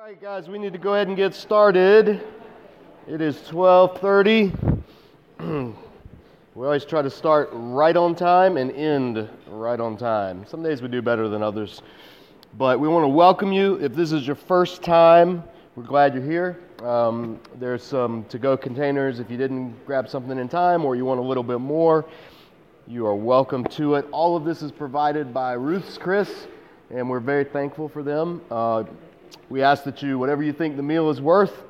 right, 0.00 0.20
guys, 0.22 0.48
we 0.48 0.58
need 0.58 0.72
to 0.72 0.78
go 0.78 0.94
ahead 0.94 1.08
and 1.08 1.16
get 1.16 1.34
started. 1.34 2.26
It 3.06 3.20
is 3.20 3.36
12:30. 3.48 4.82
we 6.54 6.64
always 6.64 6.86
try 6.86 7.02
to 7.02 7.10
start 7.10 7.50
right 7.52 7.94
on 7.94 8.14
time 8.14 8.56
and 8.56 8.72
end 8.72 9.28
right 9.50 9.78
on 9.78 9.98
time. 9.98 10.46
Some 10.46 10.62
days 10.62 10.80
we 10.80 10.88
do 10.88 11.02
better 11.02 11.28
than 11.28 11.42
others. 11.42 11.82
But 12.56 12.80
we 12.80 12.88
want 12.88 13.04
to 13.04 13.08
welcome 13.08 13.52
you. 13.52 13.74
If 13.74 13.94
this 13.94 14.10
is 14.12 14.26
your 14.26 14.36
first 14.36 14.82
time, 14.82 15.44
we're 15.76 15.84
glad 15.84 16.14
you're 16.14 16.24
here. 16.24 16.58
Um, 16.82 17.38
there's 17.56 17.82
some 17.82 18.24
to-go 18.30 18.56
containers 18.56 19.20
if 19.20 19.30
you 19.30 19.36
didn't 19.36 19.84
grab 19.84 20.08
something 20.08 20.38
in 20.38 20.48
time 20.48 20.86
or 20.86 20.96
you 20.96 21.04
want 21.04 21.20
a 21.20 21.22
little 21.24 21.42
bit 21.42 21.60
more. 21.60 22.06
You 22.86 23.06
are 23.06 23.14
welcome 23.14 23.64
to 23.64 23.96
it. 23.96 24.06
All 24.12 24.34
of 24.34 24.46
this 24.46 24.62
is 24.62 24.72
provided 24.72 25.34
by 25.34 25.52
Ruth's 25.52 25.98
Chris, 25.98 26.46
and 26.88 27.10
we're 27.10 27.20
very 27.20 27.44
thankful 27.44 27.86
for 27.86 28.02
them. 28.02 28.40
Uh, 28.50 28.84
we 29.50 29.62
ask 29.62 29.82
that 29.84 30.00
you, 30.00 30.18
whatever 30.18 30.42
you 30.42 30.52
think 30.52 30.76
the 30.76 30.82
meal 30.82 31.10
is 31.10 31.20
worth, 31.20 31.64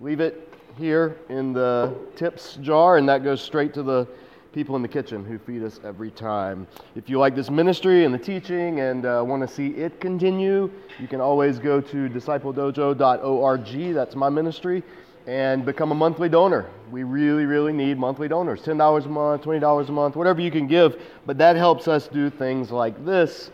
leave 0.00 0.20
it 0.20 0.52
here 0.78 1.16
in 1.30 1.54
the 1.54 1.94
tips 2.14 2.56
jar, 2.60 2.98
and 2.98 3.08
that 3.08 3.24
goes 3.24 3.40
straight 3.40 3.72
to 3.74 3.82
the 3.82 4.06
people 4.52 4.76
in 4.76 4.82
the 4.82 4.88
kitchen 4.88 5.24
who 5.24 5.38
feed 5.38 5.62
us 5.62 5.80
every 5.82 6.10
time. 6.10 6.66
If 6.94 7.08
you 7.08 7.18
like 7.18 7.34
this 7.34 7.48
ministry 7.48 8.04
and 8.04 8.12
the 8.12 8.18
teaching 8.18 8.80
and 8.80 9.06
uh, 9.06 9.24
want 9.26 9.48
to 9.48 9.52
see 9.52 9.68
it 9.68 9.98
continue, 9.98 10.70
you 11.00 11.08
can 11.08 11.22
always 11.22 11.58
go 11.58 11.80
to 11.80 12.08
discipledojo.org. 12.10 13.94
That's 13.94 14.14
my 14.14 14.28
ministry. 14.28 14.82
And 15.26 15.64
become 15.64 15.92
a 15.92 15.94
monthly 15.94 16.28
donor. 16.28 16.68
We 16.90 17.04
really, 17.04 17.46
really 17.46 17.72
need 17.72 17.96
monthly 17.96 18.26
donors 18.26 18.60
$10 18.60 19.06
a 19.06 19.08
month, 19.08 19.42
$20 19.42 19.88
a 19.88 19.92
month, 19.92 20.16
whatever 20.16 20.40
you 20.40 20.50
can 20.50 20.66
give. 20.66 21.00
But 21.26 21.38
that 21.38 21.54
helps 21.54 21.86
us 21.86 22.08
do 22.08 22.28
things 22.28 22.72
like 22.72 23.04
this 23.06 23.50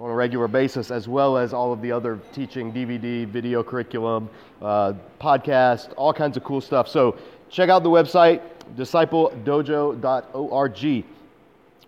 on 0.00 0.08
a 0.08 0.14
regular 0.14 0.48
basis, 0.48 0.90
as 0.90 1.06
well 1.08 1.36
as 1.36 1.52
all 1.52 1.74
of 1.74 1.82
the 1.82 1.92
other 1.92 2.18
teaching, 2.32 2.72
DVD, 2.72 3.26
video 3.26 3.62
curriculum, 3.62 4.30
uh, 4.62 4.94
podcast, 5.20 5.92
all 5.94 6.14
kinds 6.14 6.38
of 6.38 6.44
cool 6.44 6.62
stuff. 6.62 6.88
So 6.88 7.18
check 7.50 7.68
out 7.68 7.82
the 7.82 7.90
website, 7.90 8.40
discipledojo.org. 8.76 11.04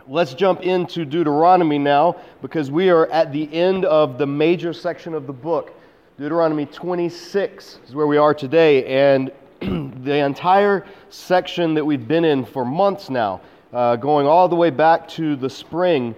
Let's 0.09 0.35
jump 0.35 0.61
into 0.61 1.07
Deuteronomy 1.07 1.79
now 1.79 2.17
because 2.43 2.71
we 2.71 2.91
are 2.91 3.07
at 3.07 3.33
the 3.33 3.51
end 3.51 3.87
of 3.87 4.19
the 4.19 4.27
major 4.27 4.75
section 4.75 5.15
of 5.15 5.27
the 5.27 5.33
book. 5.33 5.73
Deuteronomy 6.19 6.67
26 6.67 7.79
is 7.87 7.95
where 7.95 8.07
we 8.07 8.19
are 8.19 8.35
today, 8.35 8.85
and 8.85 9.33
the 10.05 10.17
entire 10.17 10.85
section 11.09 11.73
that 11.73 11.85
we've 11.85 12.07
been 12.07 12.27
in 12.27 12.45
for 12.45 12.67
months 12.67 13.09
now, 13.09 13.41
uh, 13.73 13.97
going 13.97 14.27
all 14.27 14.51
the 14.51 14.57
way 14.57 14.69
back 14.69 15.09
to 15.09 15.35
the 15.35 15.49
spring 15.49 16.15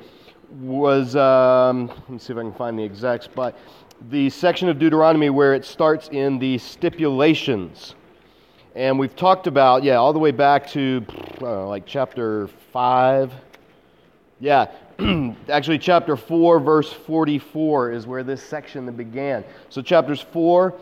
was, 0.61 1.17
um, 1.17 1.89
let 1.89 2.11
me 2.11 2.19
see 2.19 2.33
if 2.33 2.39
I 2.39 2.43
can 2.43 2.55
find 2.55 2.79
the 2.79 2.85
exact 2.85 3.25
spot, 3.25 3.57
the 4.11 4.31
section 4.31 4.69
of 4.69 4.79
Deuteronomy 4.79 5.31
where 5.31 5.55
it 5.55 5.65
starts 5.65 6.09
in 6.09 6.39
the 6.39 6.59
stipulations. 6.59 7.95
And 8.75 8.99
we've 8.99 9.15
talked 9.15 9.47
about, 9.47 9.83
yeah, 9.83 9.97
all 9.97 10.13
the 10.13 10.19
way 10.19 10.33
back 10.33 10.69
to 10.71 11.05
know, 11.41 11.69
like 11.69 11.87
chapter 11.87 12.49
5. 12.73 13.33
Yeah, 14.41 14.71
actually, 15.49 15.79
chapter 15.79 16.17
4, 16.17 16.61
verse 16.61 16.93
44 16.93 17.93
is 17.93 18.07
where 18.07 18.23
this 18.23 18.43
section 18.43 18.91
began. 18.95 19.45
So, 19.71 19.81
chapters 19.81 20.21
4 20.21 20.75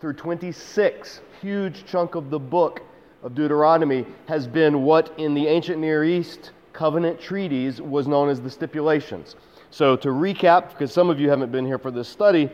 through 0.00 0.12
26, 0.12 1.20
huge 1.40 1.84
chunk 1.86 2.14
of 2.14 2.30
the 2.30 2.38
book 2.38 2.82
of 3.22 3.34
Deuteronomy, 3.34 4.06
has 4.26 4.46
been 4.46 4.82
what 4.82 5.12
in 5.18 5.34
the 5.34 5.46
ancient 5.46 5.80
Near 5.80 6.04
East 6.04 6.52
covenant 6.78 7.20
treaties 7.20 7.82
was 7.82 8.06
known 8.06 8.28
as 8.28 8.40
the 8.40 8.48
stipulations. 8.48 9.34
So, 9.72 9.96
to 9.96 10.10
recap, 10.10 10.70
because 10.70 10.92
some 10.92 11.10
of 11.10 11.18
you 11.18 11.28
haven't 11.28 11.50
been 11.50 11.66
here 11.66 11.76
for 11.76 11.90
this 11.90 12.08
study, 12.08 12.48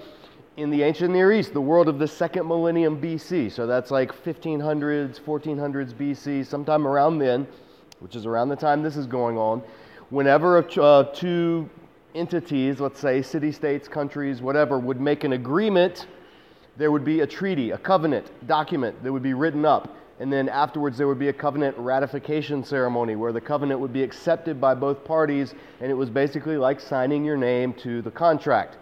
in 0.56 0.70
the 0.70 0.82
ancient 0.82 1.12
Near 1.12 1.30
East, 1.30 1.52
the 1.52 1.60
world 1.60 1.88
of 1.88 1.98
the 1.98 2.08
second 2.08 2.48
millennium 2.48 2.98
BC, 2.98 3.52
so 3.52 3.66
that's 3.66 3.90
like 3.90 4.12
1500s, 4.24 5.20
1400s 5.20 5.92
BC, 5.92 6.46
sometime 6.46 6.86
around 6.86 7.18
then, 7.18 7.46
which 8.00 8.16
is 8.16 8.24
around 8.24 8.48
the 8.48 8.56
time 8.56 8.82
this 8.82 8.96
is 8.96 9.06
going 9.06 9.36
on, 9.36 9.62
whenever 10.08 10.56
uh, 10.80 11.02
two 11.12 11.68
entities, 12.14 12.80
let's 12.80 13.00
say 13.00 13.20
city 13.20 13.52
states, 13.52 13.88
countries, 13.88 14.40
whatever, 14.40 14.78
would 14.78 15.02
make 15.02 15.24
an 15.24 15.34
agreement, 15.34 16.06
there 16.78 16.90
would 16.90 17.04
be 17.04 17.20
a 17.20 17.26
treaty, 17.26 17.72
a 17.72 17.78
covenant 17.78 18.26
document 18.46 19.02
that 19.04 19.12
would 19.12 19.22
be 19.22 19.34
written 19.34 19.66
up 19.66 19.94
and 20.20 20.32
then 20.32 20.48
afterwards, 20.48 20.96
there 20.96 21.08
would 21.08 21.18
be 21.18 21.28
a 21.28 21.32
covenant 21.32 21.76
ratification 21.76 22.62
ceremony 22.64 23.16
where 23.16 23.32
the 23.32 23.40
covenant 23.40 23.80
would 23.80 23.92
be 23.92 24.02
accepted 24.02 24.60
by 24.60 24.74
both 24.74 25.04
parties, 25.04 25.54
and 25.80 25.90
it 25.90 25.94
was 25.94 26.08
basically 26.08 26.56
like 26.56 26.80
signing 26.80 27.24
your 27.24 27.36
name 27.36 27.72
to 27.74 28.02
the 28.02 28.10
contract. 28.10 28.76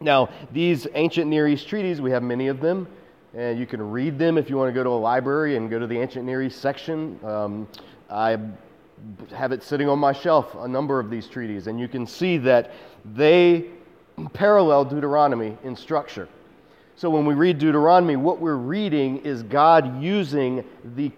Now, 0.00 0.28
these 0.52 0.86
ancient 0.94 1.28
Near 1.28 1.48
East 1.48 1.68
treaties, 1.68 2.00
we 2.00 2.10
have 2.10 2.22
many 2.22 2.48
of 2.48 2.60
them, 2.60 2.86
and 3.34 3.58
you 3.58 3.66
can 3.66 3.90
read 3.90 4.18
them 4.18 4.38
if 4.38 4.50
you 4.50 4.56
want 4.56 4.68
to 4.68 4.72
go 4.72 4.82
to 4.82 4.90
a 4.90 4.90
library 4.90 5.56
and 5.56 5.70
go 5.70 5.78
to 5.78 5.86
the 5.86 5.98
ancient 5.98 6.24
Near 6.24 6.42
East 6.42 6.60
section. 6.60 7.18
Um, 7.24 7.68
I 8.10 8.38
have 9.34 9.52
it 9.52 9.62
sitting 9.62 9.88
on 9.88 9.98
my 9.98 10.12
shelf, 10.12 10.54
a 10.54 10.68
number 10.68 11.00
of 11.00 11.10
these 11.10 11.26
treaties, 11.26 11.66
and 11.66 11.78
you 11.80 11.88
can 11.88 12.06
see 12.06 12.36
that 12.38 12.72
they 13.14 13.66
parallel 14.32 14.84
Deuteronomy 14.84 15.56
in 15.64 15.74
structure. 15.74 16.28
So 16.96 17.10
when 17.10 17.24
we 17.24 17.34
read 17.34 17.58
Deuteronomy, 17.58 18.16
what 18.16 18.40
we're 18.40 18.56
reading 18.56 19.18
is 19.18 19.42
God 19.42 20.02
using 20.02 20.64
the 20.96 21.10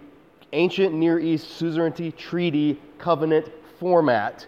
ancient 0.53 0.95
Near 0.95 1.19
East 1.19 1.51
suzerainty 1.51 2.13
treaty 2.13 2.81
covenant 2.99 3.51
format 3.79 4.47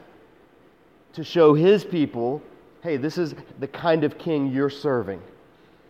to 1.12 1.25
show 1.25 1.54
his 1.54 1.84
people 1.84 2.42
hey, 2.86 2.97
this 2.97 3.19
is 3.19 3.34
the 3.59 3.66
kind 3.66 4.04
of 4.04 4.16
king 4.16 4.53
you're 4.53 4.70
serving. 4.70 5.20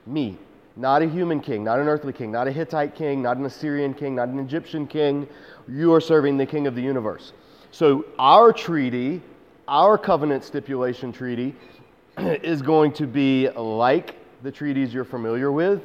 Me. 0.07 0.39
Not 0.77 1.03
a 1.03 1.07
human 1.07 1.41
king, 1.41 1.63
not 1.63 1.79
an 1.79 1.89
earthly 1.89 2.15
king, 2.15 2.33
not 2.33 2.49
a 2.49 2.51
Hittite 2.51 2.95
king, 2.95 3.21
not 3.21 3.37
an 3.37 3.45
Assyrian 3.45 3.93
king, 3.93 4.15
not 4.15 4.29
an 4.29 4.39
Egyptian 4.39 4.87
king. 4.87 5.29
You 5.69 5.93
are 5.93 6.01
serving 6.01 6.39
the 6.39 6.47
king 6.47 6.67
of 6.67 6.75
the 6.75 6.81
universe. 6.81 7.35
So, 7.71 8.07
our 8.19 8.51
treaty, 8.51 9.21
our 9.69 9.99
covenant 9.99 10.43
stipulation 10.43 11.13
treaty, 11.13 11.55
is 12.19 12.63
going 12.63 12.93
to 12.93 13.07
be 13.07 13.51
like 13.51 14.15
the 14.43 14.51
treaties 14.51 14.93
you're 14.93 15.05
familiar 15.05 15.51
with 15.51 15.83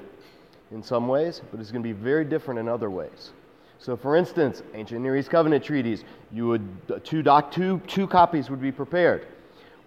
in 0.72 0.84
some 0.84 1.08
ways, 1.08 1.42
but 1.52 1.60
it's 1.60 1.72
going 1.72 1.84
to 1.84 1.88
be 1.88 1.94
very 1.94 2.26
different 2.26 2.60
in 2.60 2.68
other 2.68 2.90
ways. 2.90 3.32
So, 3.80 3.98
for 3.98 4.16
instance, 4.16 4.62
ancient 4.74 5.02
Near 5.02 5.18
East 5.18 5.30
covenant 5.30 5.64
treaties, 5.64 6.04
you 6.32 6.48
would 6.48 7.04
two, 7.04 7.24
doc, 7.24 7.52
two, 7.52 7.80
two 7.88 8.08
copies 8.08 8.50
would 8.50 8.62
be 8.62 8.72
prepared. 8.72 9.26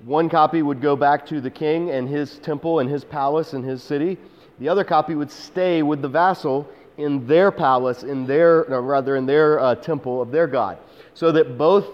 One 0.04 0.28
copy 0.28 0.62
would 0.62 0.80
go 0.80 0.96
back 0.96 1.24
to 1.26 1.40
the 1.40 1.50
king 1.50 1.90
and 1.90 2.08
his 2.08 2.38
temple 2.38 2.80
and 2.80 2.90
his 2.90 3.04
palace 3.04 3.52
and 3.52 3.64
his 3.64 3.82
city. 3.82 4.18
The 4.58 4.68
other 4.68 4.84
copy 4.84 5.14
would 5.14 5.30
stay 5.30 5.82
with 5.82 6.02
the 6.02 6.08
vassal 6.08 6.68
in 6.96 7.26
their 7.26 7.50
palace, 7.50 8.02
in 8.02 8.26
their, 8.26 8.64
rather 8.64 9.16
in 9.16 9.26
their 9.26 9.60
uh, 9.60 9.74
temple 9.76 10.20
of 10.20 10.30
their 10.30 10.46
god, 10.46 10.78
so 11.14 11.32
that 11.32 11.56
both 11.56 11.86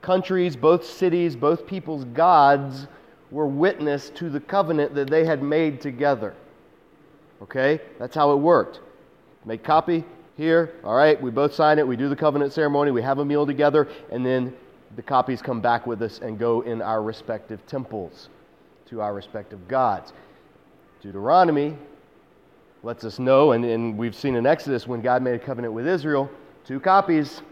countries, 0.00 0.56
both 0.56 0.84
cities, 0.84 1.36
both 1.36 1.66
people's 1.66 2.04
gods 2.04 2.86
were 3.30 3.46
witness 3.46 4.10
to 4.10 4.30
the 4.30 4.40
covenant 4.40 4.94
that 4.94 5.10
they 5.10 5.24
had 5.24 5.42
made 5.42 5.80
together. 5.80 6.34
Okay? 7.42 7.80
That's 7.98 8.14
how 8.14 8.32
it 8.32 8.36
worked. 8.36 8.80
Make 9.44 9.62
copy 9.62 10.04
here. 10.36 10.74
All 10.84 10.94
right, 10.94 11.20
we 11.20 11.30
both 11.30 11.54
sign 11.54 11.78
it. 11.78 11.86
We 11.86 11.96
do 11.96 12.08
the 12.08 12.16
covenant 12.16 12.52
ceremony. 12.52 12.90
We 12.90 13.02
have 13.02 13.18
a 13.18 13.24
meal 13.24 13.46
together. 13.46 13.88
And 14.10 14.24
then 14.24 14.54
the 14.96 15.02
copies 15.02 15.42
come 15.42 15.60
back 15.60 15.86
with 15.86 16.02
us 16.02 16.20
and 16.20 16.38
go 16.38 16.62
in 16.62 16.80
our 16.80 17.02
respective 17.02 17.64
temples 17.66 18.28
to 18.86 19.00
our 19.00 19.12
respective 19.12 19.68
gods. 19.68 20.12
Deuteronomy 21.02 21.76
lets 22.82 23.04
us 23.04 23.18
know, 23.18 23.52
and, 23.52 23.64
and 23.64 23.98
we've 23.98 24.14
seen 24.14 24.34
in 24.34 24.46
Exodus 24.46 24.86
when 24.86 25.00
God 25.00 25.22
made 25.22 25.34
a 25.34 25.38
covenant 25.38 25.74
with 25.74 25.86
Israel, 25.86 26.30
two 26.64 26.80
copies, 26.80 27.42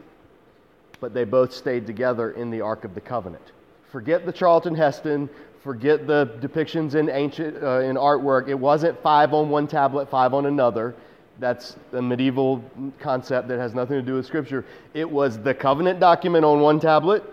but 1.01 1.13
they 1.13 1.25
both 1.25 1.53
stayed 1.53 1.87
together 1.87 2.31
in 2.33 2.51
the 2.51 2.61
Ark 2.61 2.85
of 2.85 2.95
the 2.95 3.01
Covenant. 3.01 3.53
Forget 3.91 4.25
the 4.25 4.33
Charlton 4.33 4.75
Heston, 4.75 5.29
forget 5.67 6.07
the 6.07 6.27
depictions 6.41 6.95
in 6.95 7.11
ancient 7.11 7.61
uh, 7.61 7.81
in 7.81 7.97
artwork. 7.97 8.47
It 8.47 8.55
wasn't 8.55 9.03
five 9.03 9.35
on 9.35 9.51
one 9.51 9.67
tablet, 9.67 10.09
five 10.09 10.33
on 10.33 10.47
another. 10.47 10.95
That's 11.41 11.75
a 11.93 12.01
medieval 12.01 12.63
concept 13.01 13.49
that 13.49 13.59
has 13.59 13.75
nothing 13.75 13.97
to 13.97 14.03
do 14.03 14.15
with 14.15 14.27
Scripture. 14.27 14.65
It 14.95 15.11
was 15.11 15.41
the 15.41 15.53
covenant 15.53 15.99
document 15.99 16.45
on 16.45 16.61
one 16.61 16.79
tablet 16.79 17.25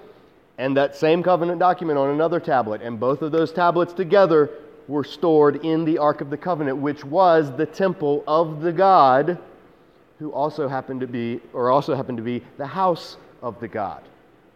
and 0.57 0.75
that 0.77 0.95
same 0.95 1.21
covenant 1.21 1.59
document 1.59 1.99
on 1.99 2.09
another 2.09 2.39
tablet. 2.39 2.81
And 2.81 2.99
both 2.99 3.21
of 3.21 3.31
those 3.31 3.51
tablets 3.51 3.93
together 3.93 4.49
were 4.87 5.03
stored 5.03 5.63
in 5.63 5.85
the 5.85 5.99
Ark 5.99 6.21
of 6.21 6.31
the 6.31 6.37
Covenant, 6.37 6.77
which 6.77 7.05
was 7.05 7.55
the 7.55 7.67
temple 7.67 8.23
of 8.25 8.61
the 8.61 8.71
God 8.71 9.37
who 10.17 10.31
also 10.31 10.67
happened 10.67 11.01
to 11.01 11.07
be, 11.07 11.39
or 11.53 11.69
also 11.69 11.95
happened 11.95 12.17
to 12.17 12.23
be, 12.23 12.43
the 12.57 12.67
house 12.67 13.17
of 13.43 13.59
the 13.59 13.67
God 13.67 14.01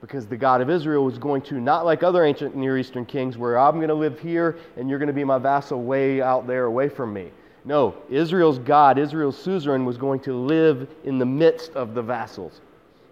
because 0.02 0.28
the 0.28 0.38
God 0.38 0.62
of 0.62 0.70
Israel 0.70 1.04
was 1.04 1.18
going 1.18 1.42
to, 1.44 1.56
not 1.60 1.86
like 1.86 2.04
other 2.04 2.24
ancient 2.24 2.56
Near 2.56 2.78
Eastern 2.78 3.06
kings, 3.06 3.38
where 3.38 3.58
I'm 3.58 3.76
going 3.76 3.88
to 3.88 3.96
live 3.96 4.20
here 4.20 4.58
and 4.78 4.90
you're 4.90 5.00
going 5.00 5.08
to 5.08 5.14
be 5.14 5.24
my 5.24 5.40
vassal 5.40 5.82
way 5.82 6.22
out 6.22 6.48
there 6.48 6.66
away 6.66 6.90
from 6.90 7.14
me. 7.14 7.32
No, 7.66 7.96
Israel's 8.10 8.60
God, 8.60 8.98
Israel's 8.98 9.38
suzerain, 9.38 9.86
was 9.86 9.98
going 9.98 10.22
to 10.22 10.34
live 10.34 10.88
in 11.04 11.18
the 11.18 11.26
midst 11.26 11.72
of 11.72 11.96
the 11.96 12.02
vassals, 12.02 12.62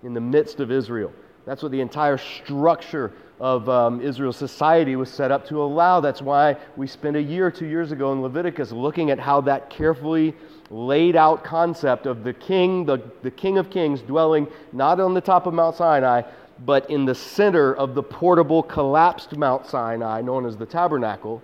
in 0.04 0.14
the 0.14 0.22
midst 0.22 0.60
of 0.60 0.72
Israel. 0.72 1.12
That's 1.46 1.62
what 1.62 1.72
the 1.72 1.82
entire 1.82 2.18
structure 2.18 3.12
of 3.40 3.68
um, 3.68 4.02
Israel's 4.02 4.38
society 4.38 4.96
was 4.96 5.10
set 5.10 5.30
up 5.30 5.46
to 5.48 5.62
allow. 5.62 6.00
That's 6.00 6.22
why 6.22 6.56
we 6.78 6.88
spent 6.88 7.18
a 7.18 7.22
year, 7.22 7.52
two 7.52 7.66
years 7.66 7.92
ago 7.92 8.14
in 8.14 8.22
Leviticus 8.22 8.72
looking 8.72 9.12
at 9.12 9.20
how 9.20 9.42
that 9.42 9.70
carefully 9.70 10.34
laid 10.70 11.16
out 11.16 11.44
concept 11.44 12.06
of 12.06 12.24
the 12.24 12.34
king, 12.34 12.86
the, 12.86 13.00
the 13.24 13.32
king 13.32 13.58
of 13.58 13.70
kings, 13.70 14.02
dwelling 14.02 14.48
not 14.72 15.00
on 15.00 15.14
the 15.14 15.22
top 15.22 15.46
of 15.46 15.54
Mount 15.54 15.76
Sinai, 15.76 16.22
but 16.60 16.90
in 16.90 17.06
the 17.06 17.16
center 17.16 17.74
of 17.74 17.96
the 17.96 18.04
portable, 18.04 18.63
collapsed 18.63 19.36
Mount 19.36 19.66
Sinai, 19.66 20.22
known 20.22 20.46
as 20.46 20.56
the 20.56 20.66
tabernacle. 20.66 21.42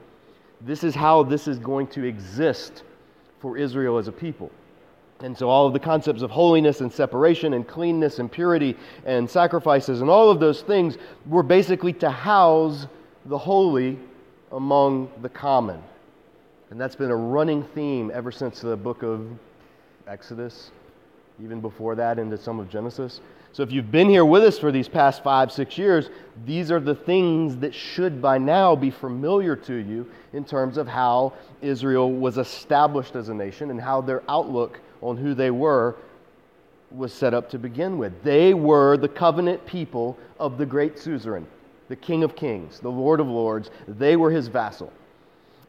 This 0.62 0.84
is 0.84 0.96
how 0.96 1.24
this 1.24 1.48
is 1.48 1.60
going 1.60 1.88
to 1.88 2.04
exist 2.06 2.84
for 3.40 3.58
Israel 3.58 3.98
as 3.98 4.08
a 4.08 4.12
people. 4.12 4.52
And 5.20 5.38
so, 5.38 5.50
all 5.50 5.68
of 5.68 5.74
the 5.74 5.80
concepts 5.80 6.22
of 6.22 6.32
holiness 6.32 6.82
and 6.82 6.92
separation 6.92 7.54
and 7.54 7.68
cleanness 7.68 8.20
and 8.20 8.32
purity 8.32 8.76
and 9.06 9.30
sacrifices 9.30 10.02
and 10.02 10.10
all 10.10 10.30
of 10.30 10.40
those 10.40 10.62
things 10.62 10.98
were 11.28 11.44
basically 11.44 11.94
to 11.94 12.10
house 12.10 12.88
the 13.26 13.38
holy 13.38 14.00
among 14.52 15.12
the 15.22 15.30
common. 15.30 15.82
And 16.72 16.80
that's 16.80 16.96
been 16.96 17.12
a 17.12 17.16
running 17.16 17.64
theme 17.64 18.12
ever 18.14 18.32
since 18.32 18.62
the 18.62 18.78
book 18.78 19.04
of 19.04 19.28
Exodus, 20.08 20.72
even 21.44 21.62
before 21.62 21.96
that, 21.96 22.18
into 22.18 22.38
some 22.38 22.60
of 22.60 22.70
Genesis. 22.70 23.22
So, 23.54 23.64
if 23.64 23.72
you've 23.72 23.92
been 23.92 24.08
here 24.08 24.24
with 24.24 24.44
us 24.44 24.58
for 24.58 24.72
these 24.72 24.88
past 24.88 25.24
five, 25.24 25.52
six 25.52 25.78
years, 25.78 26.10
these 26.46 26.72
are 26.72 26.80
the 26.80 26.96
things 26.96 27.58
that 27.58 27.74
should 27.74 28.22
by 28.22 28.38
now 28.38 28.78
be 28.78 28.90
familiar 28.90 29.58
to 29.58 29.74
you 29.74 30.10
in 30.32 30.46
terms 30.46 30.78
of 30.78 30.88
how 30.88 31.34
Israel 31.62 32.12
was 32.12 32.38
established 32.38 33.16
as 33.16 33.28
a 33.28 33.34
nation 33.34 33.70
and 33.70 33.82
how 33.82 34.00
their 34.00 34.24
outlook 34.30 34.80
on 35.02 35.18
who 35.18 35.34
they 35.34 35.52
were 35.52 35.98
was 36.92 37.12
set 37.12 37.34
up 37.34 37.50
to 37.50 37.60
begin 37.60 37.98
with. 37.98 38.24
They 38.24 38.54
were 38.54 38.96
the 38.96 39.10
covenant 39.10 39.66
people 39.66 40.18
of 40.40 40.58
the 40.58 40.66
great 40.66 40.98
suzerain, 40.98 41.46
the 41.90 41.96
King 41.98 42.24
of 42.24 42.38
Kings, 42.38 42.80
the 42.80 42.92
Lord 42.92 43.20
of 43.20 43.28
Lords. 43.28 43.70
They 43.86 44.16
were 44.16 44.32
his 44.32 44.48
vassal. 44.48 44.94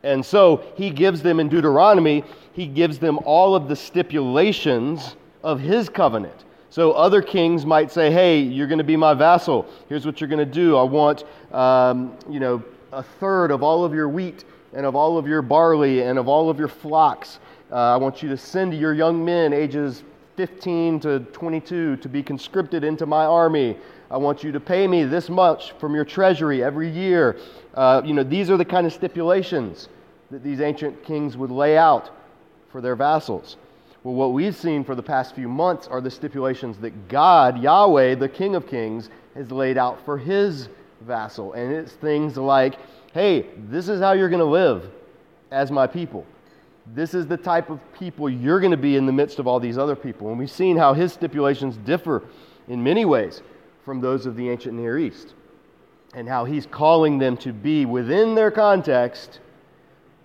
And 0.05 0.25
so 0.25 0.65
he 0.77 0.91
gives 0.91 1.23
them 1.23 1.41
in 1.41 1.49
Deuteronomy, 1.49 2.25
he 2.53 2.67
gives 2.67 2.99
them 2.99 3.19
all 3.25 3.55
of 3.55 3.69
the 3.69 3.77
stipulations 3.77 5.17
of 5.43 5.61
his 5.61 5.89
covenant. 5.89 6.45
So 6.73 6.93
other 6.93 7.21
kings 7.21 7.67
might 7.67 7.93
say, 7.93 8.11
hey, 8.11 8.41
you're 8.41 8.67
going 8.67 8.79
to 8.79 8.83
be 8.85 8.97
my 8.97 9.13
vassal. 9.13 9.67
Here's 9.91 10.07
what 10.07 10.23
you're 10.23 10.29
going 10.29 10.39
to 10.39 10.51
do. 10.51 10.75
I 10.75 10.83
want, 10.83 11.25
um, 11.53 12.17
you 12.31 12.41
know, 12.41 12.63
a 12.93 13.03
third 13.03 13.51
of 13.51 13.63
all 13.63 13.85
of 13.85 13.93
your 13.93 14.09
wheat 14.09 14.47
and 14.73 14.87
of 14.87 14.97
all 14.97 15.19
of 15.19 15.27
your 15.27 15.43
barley 15.43 16.01
and 16.01 16.19
of 16.19 16.29
all 16.29 16.49
of 16.49 16.59
your 16.59 16.69
flocks. 16.69 17.41
Uh, 17.71 17.75
I 17.75 17.97
want 17.99 18.23
you 18.23 18.31
to 18.31 18.39
send 18.39 18.73
your 18.73 18.95
young 18.95 19.23
men 19.23 19.53
ages 19.53 20.03
15 20.37 21.01
to 21.01 21.21
22 21.21 21.99
to 21.99 22.09
be 22.09 22.23
conscripted 22.23 22.85
into 22.85 23.05
my 23.05 23.27
army. 23.27 23.77
I 24.11 24.17
want 24.17 24.43
you 24.43 24.51
to 24.53 24.61
pay 24.61 24.87
me 24.87 25.05
this 25.05 25.29
much 25.29 25.73
from 25.73 25.95
your 25.95 26.07
treasury 26.07 26.65
every 26.65 26.89
year. 26.89 27.37
Uh, 27.75 28.01
you 28.03 28.15
know, 28.15 28.25
these 28.25 28.49
are 28.49 28.57
the 28.57 28.65
kind 28.65 28.87
of 28.87 28.95
stipulations 28.95 29.91
that 30.31 30.43
these 30.43 30.63
ancient 30.63 31.05
kings 31.05 31.37
would 31.37 31.51
lay 31.51 31.77
out 31.77 32.09
for 32.71 32.81
their 32.81 32.97
vassals. 32.97 33.59
Well, 34.05 34.15
what 34.15 34.33
we've 34.33 34.57
seen 34.57 34.83
for 34.83 34.97
the 34.97 35.03
past 35.03 35.35
few 35.35 35.49
months 35.49 35.87
are 35.87 36.01
the 36.01 36.11
stipulations 36.11 36.77
that 36.79 37.09
God, 37.09 37.63
Yahweh, 37.63 38.17
the 38.17 38.29
King 38.29 38.57
of 38.57 38.67
Kings, 38.67 39.11
has 39.35 39.53
laid 39.53 39.79
out 39.79 40.05
for 40.05 40.19
his 40.19 40.69
vassal. 41.03 41.53
And 41.53 41.73
it's 41.73 41.93
things 41.93 42.37
like, 42.37 42.75
hey, 43.15 43.47
this 43.69 43.89
is 43.89 44.01
how 44.01 44.13
you're 44.13 44.29
going 44.29 44.41
to 44.41 44.45
live 44.45 44.91
as 45.53 45.71
my 45.71 45.87
people. 45.87 46.27
This 46.95 47.15
is 47.15 47.29
the 47.29 47.37
type 47.37 47.71
of 47.71 47.79
people 47.93 48.29
you're 48.29 48.59
going 48.59 48.73
to 48.73 48.77
be 48.77 48.97
in 48.97 49.07
the 49.07 49.13
midst 49.13 49.39
of 49.39 49.47
all 49.47 49.61
these 49.61 49.79
other 49.79 49.95
people. 49.95 50.31
And 50.31 50.39
we've 50.39 50.51
seen 50.51 50.77
how 50.77 50.95
his 50.95 51.13
stipulations 51.13 51.77
differ 51.77 52.25
in 52.67 52.83
many 52.83 53.05
ways 53.05 53.41
from 53.85 54.01
those 54.01 54.27
of 54.27 54.35
the 54.35 54.49
ancient 54.49 54.75
Near 54.75 54.99
East, 54.99 55.35
and 56.15 56.29
how 56.29 56.45
he's 56.45 56.67
calling 56.67 57.19
them 57.19 57.37
to 57.39 57.53
be 57.53 57.87
within 57.87 58.35
their 58.35 58.51
context, 58.51 59.39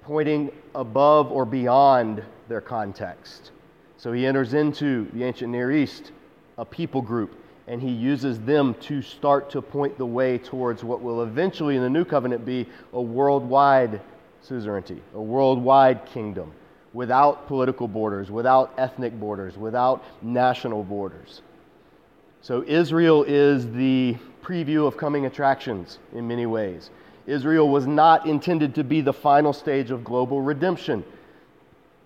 pointing 0.03 0.51
above 0.73 1.31
or 1.31 1.45
beyond 1.45 2.23
their 2.47 2.61
context. 2.61 3.51
So 3.97 4.13
he 4.13 4.25
enters 4.25 4.53
into 4.53 5.09
the 5.13 5.23
ancient 5.23 5.51
Near 5.51 5.71
East, 5.71 6.11
a 6.57 6.65
people 6.65 7.01
group, 7.01 7.35
and 7.67 7.81
he 7.81 7.89
uses 7.89 8.39
them 8.39 8.75
to 8.75 9.01
start 9.01 9.49
to 9.51 9.61
point 9.61 9.97
the 9.97 10.05
way 10.05 10.37
towards 10.37 10.83
what 10.83 11.01
will 11.01 11.23
eventually 11.23 11.75
in 11.75 11.81
the 11.81 11.89
new 11.89 12.05
covenant 12.05 12.45
be 12.45 12.67
a 12.93 13.01
worldwide 13.01 13.99
suzerainty, 14.41 15.01
a 15.15 15.21
worldwide 15.21 16.05
kingdom 16.05 16.51
without 16.93 17.47
political 17.47 17.87
borders, 17.87 18.31
without 18.31 18.73
ethnic 18.77 19.19
borders, 19.19 19.57
without 19.57 20.03
national 20.23 20.83
borders. 20.83 21.41
So 22.41 22.63
Israel 22.65 23.23
is 23.23 23.71
the 23.71 24.15
preview 24.41 24.87
of 24.87 24.95
coming 24.95 25.25
attractions 25.25 25.99
in 26.13 26.27
many 26.27 26.45
ways. 26.45 26.91
Israel 27.25 27.67
was 27.67 27.85
not 27.85 28.25
intended 28.25 28.73
to 28.75 28.83
be 28.83 29.01
the 29.01 29.11
final 29.11 29.51
stage 29.51 29.91
of 29.91 30.03
global 30.03 30.41
redemption. 30.41 31.03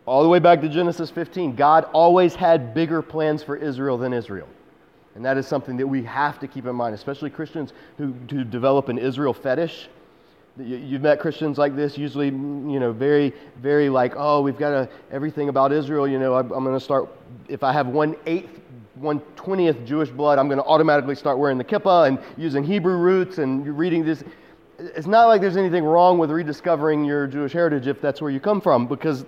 All 0.06 0.24
the 0.24 0.30
way 0.30 0.40
back 0.40 0.62
to 0.62 0.70
Genesis 0.70 1.10
15, 1.12 1.56
God 1.56 1.86
always 1.94 2.36
had 2.36 2.74
bigger 2.74 3.02
plans 3.02 3.44
for 3.44 3.56
Israel 3.56 3.98
than 3.98 4.14
Israel. 4.14 4.48
And 5.16 5.26
that 5.26 5.38
is 5.38 5.46
something 5.46 5.78
that 5.78 5.88
we 5.88 6.04
have 6.04 6.40
to 6.40 6.48
keep 6.48 6.66
in 6.66 6.76
mind, 6.76 6.96
especially 6.96 7.30
Christians 7.30 7.74
who, 7.98 8.14
who 8.30 8.44
develop 8.44 8.90
an 8.90 8.98
Israel 8.98 9.34
fetish 9.34 9.90
You've 10.58 11.02
met 11.02 11.22
Christians 11.22 11.58
like 11.58 11.78
this, 11.78 11.98
usually, 11.98 12.30
mm, 12.30 12.72
you 12.72 12.80
know, 12.80 12.92
very, 12.92 13.34
very 13.62 13.88
like, 13.88 14.14
oh, 14.18 14.42
we've 14.42 14.58
got 14.58 14.74
a, 14.74 14.90
everything 15.10 15.48
about 15.48 15.72
Israel. 15.72 16.08
You 16.08 16.20
know, 16.20 16.36
I'm, 16.36 16.50
going 16.50 16.78
to 16.78 16.80
start, 16.80 17.10
if 17.48 17.64
I 17.64 17.72
have 17.72 17.88
one 17.88 18.18
eighth, 18.26 18.60
one 18.96 19.22
twentieth 19.38 19.86
Jewish 19.86 20.10
blood, 20.10 20.38
I'm 20.40 20.48
going 20.48 20.58
to 20.58 20.66
automatically 20.66 21.16
start 21.16 21.40
wearing 21.40 21.58
the 21.58 21.64
kippah 21.64 22.10
and 22.10 22.20
using 22.38 22.64
Hebrew 22.66 22.98
roots 22.98 23.38
and 23.38 23.66
reading 23.78 24.04
this. 24.04 24.26
It's 24.78 25.08
not 25.08 25.28
like 25.28 25.40
there's 25.40 25.58
anything 25.58 25.86
wrong 25.86 26.18
with 26.18 26.30
rediscovering 26.30 27.06
your 27.06 27.28
Jewish 27.28 27.54
heritage 27.54 27.88
if 27.88 28.02
that's 28.02 28.22
where 28.22 28.32
you 28.32 28.42
come 28.42 28.60
from, 28.60 28.88
because 28.88 29.26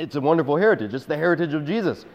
it's 0.00 0.16
a 0.16 0.20
wonderful 0.20 0.56
heritage. 0.56 0.94
It's 0.94 1.04
the 1.04 1.16
heritage 1.16 1.52
of 1.54 1.66
Jesus. 1.66 2.06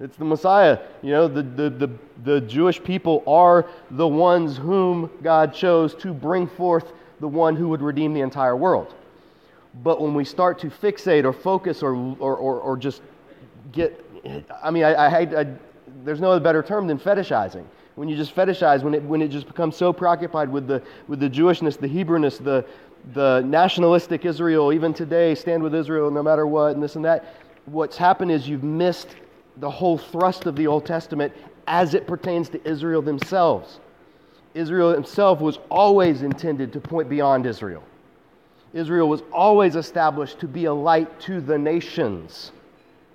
It's 0.00 0.16
the 0.16 0.24
Messiah. 0.24 0.78
You 1.02 1.12
know, 1.12 1.28
the, 1.28 1.42
the, 1.42 1.70
the, 1.70 1.90
the 2.24 2.40
Jewish 2.40 2.82
people 2.82 3.22
are 3.26 3.66
the 3.92 4.08
ones 4.08 4.56
whom 4.56 5.10
God 5.22 5.54
chose 5.54 5.94
to 5.96 6.12
bring 6.12 6.46
forth 6.46 6.92
the 7.20 7.28
one 7.28 7.54
who 7.54 7.68
would 7.68 7.82
redeem 7.82 8.12
the 8.14 8.22
entire 8.22 8.56
world. 8.56 8.94
But 9.82 10.00
when 10.00 10.14
we 10.14 10.24
start 10.24 10.58
to 10.60 10.68
fixate 10.68 11.24
or 11.24 11.32
focus 11.32 11.82
or, 11.82 11.94
or, 12.18 12.36
or, 12.36 12.60
or 12.60 12.76
just 12.76 13.02
get, 13.72 14.04
I 14.62 14.70
mean, 14.70 14.84
I, 14.84 14.94
I, 14.94 15.20
I, 15.40 15.46
there's 16.04 16.20
no 16.20 16.38
better 16.40 16.62
term 16.62 16.86
than 16.86 16.98
fetishizing. 16.98 17.64
When 17.94 18.08
you 18.08 18.16
just 18.16 18.34
fetishize, 18.34 18.82
when 18.82 18.94
it, 18.94 19.02
when 19.02 19.22
it 19.22 19.28
just 19.28 19.46
becomes 19.46 19.76
so 19.76 19.92
preoccupied 19.92 20.50
with 20.50 20.66
the, 20.66 20.82
with 21.06 21.20
the 21.20 21.30
Jewishness, 21.30 21.78
the 21.78 21.88
Hebrewness, 21.88 22.42
the, 22.42 22.64
the 23.12 23.42
nationalistic 23.42 24.24
Israel, 24.24 24.72
even 24.72 24.94
today, 24.94 25.34
stand 25.34 25.62
with 25.62 25.74
Israel 25.74 26.10
no 26.10 26.22
matter 26.22 26.46
what, 26.46 26.74
and 26.74 26.82
this 26.82 26.96
and 26.96 27.04
that, 27.04 27.34
what's 27.66 27.96
happened 27.96 28.30
is 28.30 28.48
you've 28.48 28.64
missed 28.64 29.16
the 29.58 29.70
whole 29.70 29.98
thrust 29.98 30.46
of 30.46 30.56
the 30.56 30.66
Old 30.66 30.86
Testament 30.86 31.32
as 31.66 31.94
it 31.94 32.06
pertains 32.06 32.48
to 32.50 32.68
Israel 32.68 33.02
themselves. 33.02 33.80
Israel 34.54 34.92
himself 34.92 35.40
was 35.40 35.58
always 35.70 36.22
intended 36.22 36.72
to 36.72 36.80
point 36.80 37.08
beyond 37.08 37.46
Israel. 37.46 37.82
Israel 38.72 39.08
was 39.08 39.22
always 39.32 39.76
established 39.76 40.40
to 40.40 40.48
be 40.48 40.64
a 40.64 40.72
light 40.72 41.20
to 41.20 41.40
the 41.40 41.58
nations. 41.58 42.52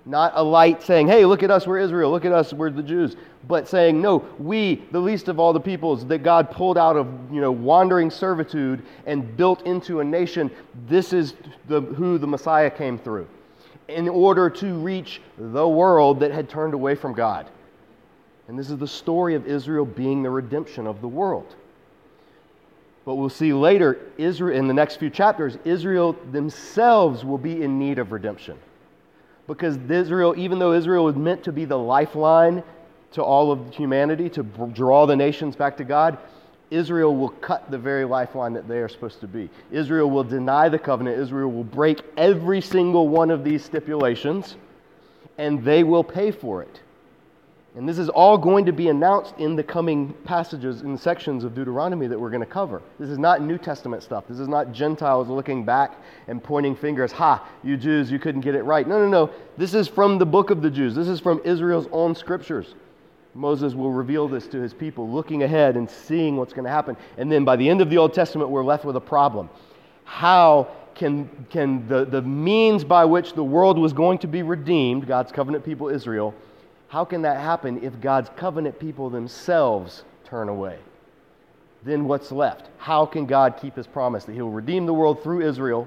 Not 0.06 0.32
a 0.34 0.42
light 0.42 0.82
saying, 0.82 1.08
hey, 1.08 1.24
look 1.26 1.42
at 1.42 1.50
us, 1.50 1.66
we're 1.66 1.78
Israel, 1.78 2.10
look 2.10 2.24
at 2.24 2.32
us, 2.32 2.52
we're 2.52 2.70
the 2.70 2.82
Jews. 2.82 3.16
But 3.46 3.68
saying, 3.68 4.00
no, 4.00 4.24
we, 4.38 4.82
the 4.92 4.98
least 4.98 5.28
of 5.28 5.38
all 5.38 5.52
the 5.52 5.60
peoples 5.60 6.06
that 6.06 6.18
God 6.18 6.50
pulled 6.50 6.78
out 6.78 6.96
of 6.96 7.06
you 7.30 7.40
know, 7.40 7.52
wandering 7.52 8.10
servitude 8.10 8.82
and 9.06 9.36
built 9.36 9.66
into 9.66 10.00
a 10.00 10.04
nation, 10.04 10.50
this 10.88 11.12
is 11.12 11.34
the, 11.68 11.80
who 11.80 12.18
the 12.18 12.26
Messiah 12.26 12.70
came 12.70 12.98
through 12.98 13.28
in 13.88 14.08
order 14.08 14.48
to 14.48 14.74
reach 14.74 15.20
the 15.36 15.66
world 15.66 16.20
that 16.20 16.30
had 16.30 16.48
turned 16.48 16.74
away 16.74 16.94
from 16.94 17.12
God. 17.12 17.50
And 18.48 18.58
this 18.58 18.70
is 18.70 18.78
the 18.78 18.88
story 18.88 19.34
of 19.34 19.46
Israel 19.46 19.84
being 19.84 20.22
the 20.22 20.30
redemption 20.30 20.86
of 20.86 21.00
the 21.00 21.08
world. 21.08 21.54
But 23.04 23.14
we'll 23.14 23.28
see 23.28 23.52
later, 23.52 23.98
Israel, 24.18 24.58
in 24.58 24.68
the 24.68 24.74
next 24.74 24.96
few 24.96 25.10
chapters, 25.10 25.56
Israel 25.64 26.16
themselves 26.32 27.24
will 27.24 27.38
be 27.38 27.62
in 27.62 27.78
need 27.78 27.98
of 27.98 28.12
redemption. 28.12 28.58
Because 29.46 29.76
Israel, 29.88 30.34
even 30.36 30.58
though 30.58 30.72
Israel 30.72 31.04
was 31.04 31.16
meant 31.16 31.42
to 31.44 31.52
be 31.52 31.64
the 31.64 31.78
lifeline 31.78 32.62
to 33.12 33.22
all 33.22 33.50
of 33.50 33.74
humanity, 33.74 34.28
to 34.30 34.42
draw 34.72 35.06
the 35.06 35.16
nations 35.16 35.56
back 35.56 35.76
to 35.78 35.84
God, 35.84 36.18
Israel 36.70 37.16
will 37.16 37.30
cut 37.30 37.68
the 37.70 37.78
very 37.78 38.04
lifeline 38.04 38.52
that 38.52 38.68
they 38.68 38.78
are 38.78 38.88
supposed 38.88 39.20
to 39.20 39.26
be. 39.26 39.50
Israel 39.72 40.08
will 40.08 40.22
deny 40.22 40.68
the 40.68 40.78
covenant. 40.78 41.18
Israel 41.18 41.50
will 41.50 41.64
break 41.64 42.00
every 42.16 42.60
single 42.60 43.08
one 43.08 43.30
of 43.30 43.42
these 43.42 43.64
stipulations, 43.64 44.56
and 45.36 45.64
they 45.64 45.82
will 45.82 46.04
pay 46.04 46.30
for 46.30 46.62
it. 46.62 46.80
And 47.76 47.88
this 47.88 47.98
is 47.98 48.08
all 48.08 48.36
going 48.36 48.66
to 48.66 48.72
be 48.72 48.88
announced 48.88 49.34
in 49.38 49.54
the 49.54 49.62
coming 49.62 50.12
passages 50.24 50.82
in 50.82 50.98
sections 50.98 51.44
of 51.44 51.54
Deuteronomy 51.54 52.08
that 52.08 52.18
we're 52.18 52.30
going 52.30 52.40
to 52.40 52.46
cover. 52.46 52.82
This 52.98 53.08
is 53.08 53.18
not 53.18 53.42
New 53.42 53.58
Testament 53.58 54.02
stuff. 54.02 54.24
This 54.28 54.40
is 54.40 54.48
not 54.48 54.72
Gentiles 54.72 55.28
looking 55.28 55.64
back 55.64 55.96
and 56.26 56.42
pointing 56.42 56.74
fingers, 56.74 57.12
ha, 57.12 57.46
you 57.62 57.76
Jews, 57.76 58.10
you 58.10 58.18
couldn't 58.18 58.40
get 58.40 58.56
it 58.56 58.64
right. 58.64 58.88
No, 58.88 58.98
no, 58.98 59.08
no. 59.08 59.32
This 59.56 59.74
is 59.74 59.86
from 59.86 60.18
the 60.18 60.26
book 60.26 60.50
of 60.50 60.62
the 60.62 60.70
Jews. 60.70 60.96
This 60.96 61.06
is 61.06 61.20
from 61.20 61.40
Israel's 61.44 61.86
own 61.92 62.16
scriptures. 62.16 62.74
Moses 63.34 63.74
will 63.74 63.92
reveal 63.92 64.26
this 64.26 64.48
to 64.48 64.60
his 64.60 64.74
people, 64.74 65.08
looking 65.08 65.44
ahead 65.44 65.76
and 65.76 65.88
seeing 65.88 66.36
what's 66.36 66.52
going 66.52 66.64
to 66.64 66.70
happen. 66.70 66.96
And 67.18 67.30
then 67.30 67.44
by 67.44 67.54
the 67.54 67.68
end 67.68 67.80
of 67.80 67.88
the 67.88 67.98
Old 67.98 68.12
Testament, 68.12 68.50
we're 68.50 68.64
left 68.64 68.84
with 68.84 68.96
a 68.96 69.00
problem. 69.00 69.48
How 70.02 70.68
can, 70.96 71.30
can 71.50 71.86
the, 71.86 72.04
the 72.04 72.20
means 72.20 72.82
by 72.82 73.04
which 73.04 73.34
the 73.34 73.44
world 73.44 73.78
was 73.78 73.92
going 73.92 74.18
to 74.18 74.26
be 74.26 74.42
redeemed, 74.42 75.06
God's 75.06 75.30
covenant 75.30 75.64
people 75.64 75.88
Israel, 75.88 76.34
how 76.90 77.04
can 77.04 77.22
that 77.22 77.36
happen 77.36 77.84
if 77.84 78.00
God's 78.00 78.30
covenant 78.36 78.80
people 78.80 79.10
themselves 79.10 80.02
turn 80.24 80.48
away? 80.48 80.76
Then 81.84 82.06
what's 82.06 82.32
left? 82.32 82.68
How 82.78 83.06
can 83.06 83.26
God 83.26 83.56
keep 83.62 83.76
his 83.76 83.86
promise 83.86 84.24
that 84.24 84.32
he'll 84.32 84.50
redeem 84.50 84.86
the 84.86 84.92
world 84.92 85.22
through 85.22 85.48
Israel 85.48 85.86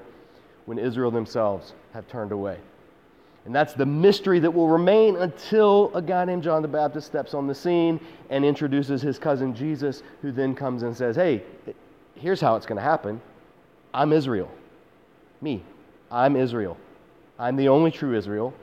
when 0.66 0.80
Israel 0.80 1.12
themselves 1.12 1.74
have 1.94 2.08
turned 2.08 2.32
away? 2.32 2.58
And 3.44 3.54
that's 3.54 3.74
the 3.74 3.86
mystery 3.86 4.40
that 4.40 4.52
will 4.52 4.70
remain 4.70 5.18
until 5.18 5.92
a 5.94 6.02
guy 6.02 6.24
named 6.24 6.42
John 6.42 6.62
the 6.62 6.70
Baptist 6.70 7.08
steps 7.08 7.34
on 7.34 7.48
the 7.48 7.56
scene 7.56 8.00
and 8.30 8.46
introduces 8.46 9.02
his 9.02 9.20
cousin 9.20 9.54
Jesus, 9.54 10.04
who 10.22 10.32
then 10.32 10.56
comes 10.56 10.84
and 10.84 10.96
says, 10.96 11.18
Hey, 11.18 11.44
here's 12.16 12.40
how 12.40 12.56
it's 12.56 12.66
going 12.66 12.78
to 12.78 12.82
happen. 12.82 13.22
I'm 13.94 14.14
Israel. 14.14 14.50
Me. 15.42 15.64
I'm 16.10 16.38
Israel. 16.38 16.78
I'm 17.38 17.58
the 17.58 17.68
only 17.68 17.92
true 17.92 18.18
Israel. 18.18 18.54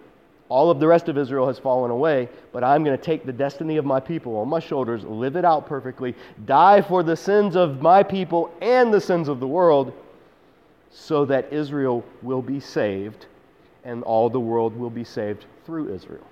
All 0.51 0.69
of 0.69 0.81
the 0.81 0.89
rest 0.89 1.09
of 1.09 1.17
Israel 1.17 1.47
has 1.47 1.61
fallen 1.61 1.93
away, 1.93 2.29
but 2.53 2.65
I'm 2.65 2.83
going 2.83 2.97
to 2.97 3.03
take 3.03 3.25
the 3.25 3.33
destiny 3.33 3.77
of 3.77 3.85
my 3.85 4.01
people 4.01 4.37
on 4.37 4.49
my 4.49 4.59
shoulders, 4.59 5.05
live 5.05 5.37
it 5.37 5.45
out 5.45 5.67
perfectly, 5.67 6.17
die 6.45 6.83
for 6.83 7.05
the 7.05 7.17
sins 7.17 7.55
of 7.55 7.81
my 7.81 8.03
people 8.03 8.53
and 8.61 8.93
the 8.93 9.01
sins 9.01 9.29
of 9.29 9.39
the 9.39 9.47
world, 9.47 9.93
so 10.91 11.25
that 11.25 11.53
Israel 11.53 12.05
will 12.21 12.43
be 12.43 12.59
saved 12.59 13.27
and 13.85 14.03
all 14.03 14.29
the 14.29 14.41
world 14.41 14.77
will 14.77 14.91
be 14.91 15.05
saved 15.05 15.47
through 15.65 15.95
Israel. 15.95 16.27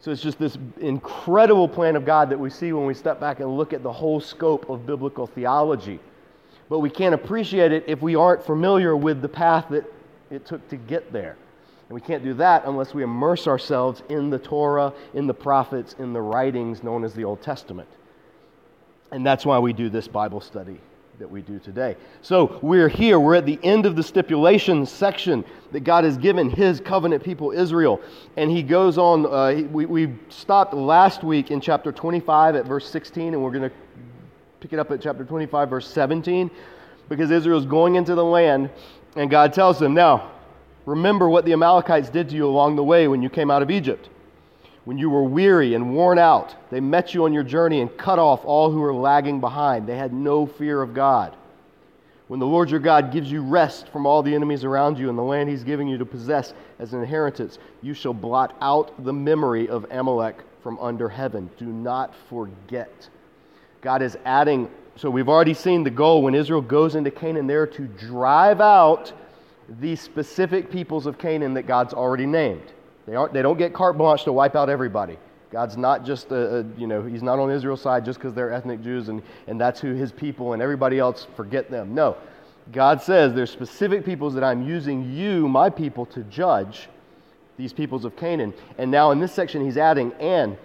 So 0.00 0.10
it's 0.10 0.22
just 0.22 0.38
this 0.38 0.58
incredible 0.78 1.66
plan 1.66 1.96
of 1.96 2.04
God 2.04 2.28
that 2.28 2.38
we 2.38 2.50
see 2.50 2.74
when 2.74 2.84
we 2.84 2.92
step 2.92 3.20
back 3.20 3.40
and 3.40 3.56
look 3.56 3.72
at 3.72 3.82
the 3.82 3.92
whole 3.92 4.20
scope 4.20 4.68
of 4.68 4.84
biblical 4.84 5.26
theology. 5.26 5.98
But 6.68 6.80
we 6.80 6.90
can't 6.90 7.14
appreciate 7.14 7.72
it 7.72 7.84
if 7.86 8.02
we 8.02 8.16
aren't 8.16 8.44
familiar 8.44 8.94
with 8.94 9.22
the 9.22 9.28
path 9.28 9.66
that 9.70 9.90
it 10.30 10.44
took 10.44 10.66
to 10.68 10.76
get 10.76 11.10
there. 11.10 11.36
And 11.90 11.96
we 11.96 12.00
can't 12.00 12.22
do 12.22 12.34
that 12.34 12.66
unless 12.66 12.94
we 12.94 13.02
immerse 13.02 13.48
ourselves 13.48 14.04
in 14.08 14.30
the 14.30 14.38
Torah, 14.38 14.92
in 15.12 15.26
the 15.26 15.34
prophets, 15.34 15.96
in 15.98 16.12
the 16.12 16.20
writings 16.20 16.84
known 16.84 17.02
as 17.02 17.14
the 17.14 17.24
Old 17.24 17.42
Testament. 17.42 17.88
And 19.10 19.26
that's 19.26 19.44
why 19.44 19.58
we 19.58 19.72
do 19.72 19.90
this 19.90 20.06
Bible 20.06 20.40
study 20.40 20.78
that 21.18 21.28
we 21.28 21.42
do 21.42 21.58
today. 21.58 21.96
So 22.22 22.60
we're 22.62 22.88
here, 22.88 23.18
we're 23.18 23.34
at 23.34 23.44
the 23.44 23.58
end 23.64 23.86
of 23.86 23.96
the 23.96 24.04
stipulation 24.04 24.86
section 24.86 25.44
that 25.72 25.80
God 25.80 26.04
has 26.04 26.16
given 26.16 26.48
his 26.48 26.78
covenant 26.78 27.24
people 27.24 27.50
Israel. 27.50 28.00
And 28.36 28.52
he 28.52 28.62
goes 28.62 28.96
on, 28.96 29.26
uh, 29.26 29.66
we, 29.72 29.84
we 29.86 30.14
stopped 30.28 30.72
last 30.72 31.24
week 31.24 31.50
in 31.50 31.60
chapter 31.60 31.90
25 31.90 32.54
at 32.54 32.66
verse 32.66 32.88
16, 32.88 33.34
and 33.34 33.42
we're 33.42 33.50
going 33.50 33.68
to 33.68 33.76
pick 34.60 34.72
it 34.72 34.78
up 34.78 34.92
at 34.92 35.00
chapter 35.00 35.24
25, 35.24 35.68
verse 35.68 35.88
17, 35.88 36.52
because 37.08 37.32
Israel's 37.32 37.66
going 37.66 37.96
into 37.96 38.14
the 38.14 38.24
land, 38.24 38.70
and 39.16 39.28
God 39.28 39.52
tells 39.52 39.80
them, 39.80 39.92
Now, 39.92 40.30
remember 40.86 41.28
what 41.28 41.44
the 41.44 41.52
Amalekites 41.52 42.10
did 42.10 42.28
to 42.30 42.36
you 42.36 42.46
along 42.46 42.76
the 42.76 42.84
way 42.84 43.08
when 43.08 43.22
you 43.22 43.30
came 43.30 43.50
out 43.50 43.62
of 43.62 43.70
Egypt. 43.70 44.08
When 44.84 44.98
you 44.98 45.10
were 45.10 45.22
weary 45.22 45.74
and 45.74 45.94
worn 45.94 46.18
out, 46.18 46.56
they 46.70 46.80
met 46.80 47.14
you 47.14 47.24
on 47.24 47.32
your 47.32 47.42
journey 47.42 47.80
and 47.80 47.96
cut 47.96 48.18
off 48.18 48.44
all 48.44 48.70
who 48.70 48.80
were 48.80 48.94
lagging 48.94 49.40
behind. 49.40 49.86
They 49.86 49.96
had 49.96 50.12
no 50.12 50.46
fear 50.46 50.80
of 50.82 50.94
God. 50.94 51.36
When 52.28 52.40
the 52.40 52.46
Lord 52.46 52.70
your 52.70 52.80
God 52.80 53.12
gives 53.12 53.30
you 53.30 53.42
rest 53.42 53.88
from 53.88 54.06
all 54.06 54.22
the 54.22 54.34
enemies 54.34 54.64
around 54.64 54.98
you 54.98 55.08
and 55.08 55.18
the 55.18 55.22
land 55.22 55.48
he's 55.48 55.64
giving 55.64 55.88
you 55.88 55.98
to 55.98 56.06
possess 56.06 56.54
as 56.78 56.92
an 56.92 57.00
inheritance, 57.00 57.58
you 57.82 57.92
shall 57.92 58.14
blot 58.14 58.56
out 58.60 59.04
the 59.04 59.12
memory 59.12 59.68
of 59.68 59.84
Amalek 59.90 60.36
from 60.62 60.78
under 60.78 61.08
heaven. 61.08 61.50
Do 61.58 61.66
not 61.66 62.14
forget. 62.28 63.08
God 63.80 64.00
is 64.00 64.16
adding, 64.24 64.70
so 64.94 65.10
we've 65.10 65.28
already 65.28 65.54
seen 65.54 65.82
the 65.82 65.90
goal 65.90 66.22
when 66.22 66.34
Israel 66.34 66.60
goes 66.60 66.94
into 66.94 67.10
Canaan 67.10 67.48
there 67.48 67.66
to 67.66 67.82
drive 67.86 68.60
out 68.60 69.12
the 69.78 69.94
specific 69.94 70.70
peoples 70.70 71.06
of 71.06 71.18
Canaan 71.18 71.54
that 71.54 71.66
God's 71.66 71.94
already 71.94 72.26
named. 72.26 72.72
They, 73.06 73.14
aren't, 73.14 73.32
they 73.32 73.42
don't 73.42 73.58
get 73.58 73.72
carte 73.72 73.96
blanche 73.96 74.24
to 74.24 74.32
wipe 74.32 74.56
out 74.56 74.68
everybody. 74.68 75.16
God's 75.50 75.76
not 75.76 76.04
just, 76.04 76.30
a, 76.30 76.58
a 76.58 76.64
you 76.76 76.86
know, 76.86 77.02
He's 77.02 77.22
not 77.22 77.38
on 77.38 77.50
Israel's 77.50 77.80
side 77.80 78.04
just 78.04 78.18
because 78.18 78.34
they're 78.34 78.52
ethnic 78.52 78.82
Jews 78.82 79.08
and, 79.08 79.22
and 79.46 79.60
that's 79.60 79.80
who 79.80 79.94
His 79.94 80.12
people 80.12 80.52
and 80.52 80.62
everybody 80.62 80.98
else 80.98 81.26
forget 81.36 81.70
them. 81.70 81.94
No. 81.94 82.16
God 82.72 83.02
says 83.02 83.32
there's 83.32 83.50
specific 83.50 84.04
peoples 84.04 84.34
that 84.34 84.44
I'm 84.44 84.66
using 84.66 85.12
you, 85.12 85.48
my 85.48 85.70
people, 85.70 86.06
to 86.06 86.22
judge 86.24 86.88
these 87.56 87.72
peoples 87.72 88.04
of 88.04 88.16
Canaan. 88.16 88.54
And 88.78 88.90
now 88.90 89.10
in 89.10 89.18
this 89.18 89.32
section, 89.32 89.64
He's 89.64 89.76
adding, 89.76 90.12
and 90.14 90.56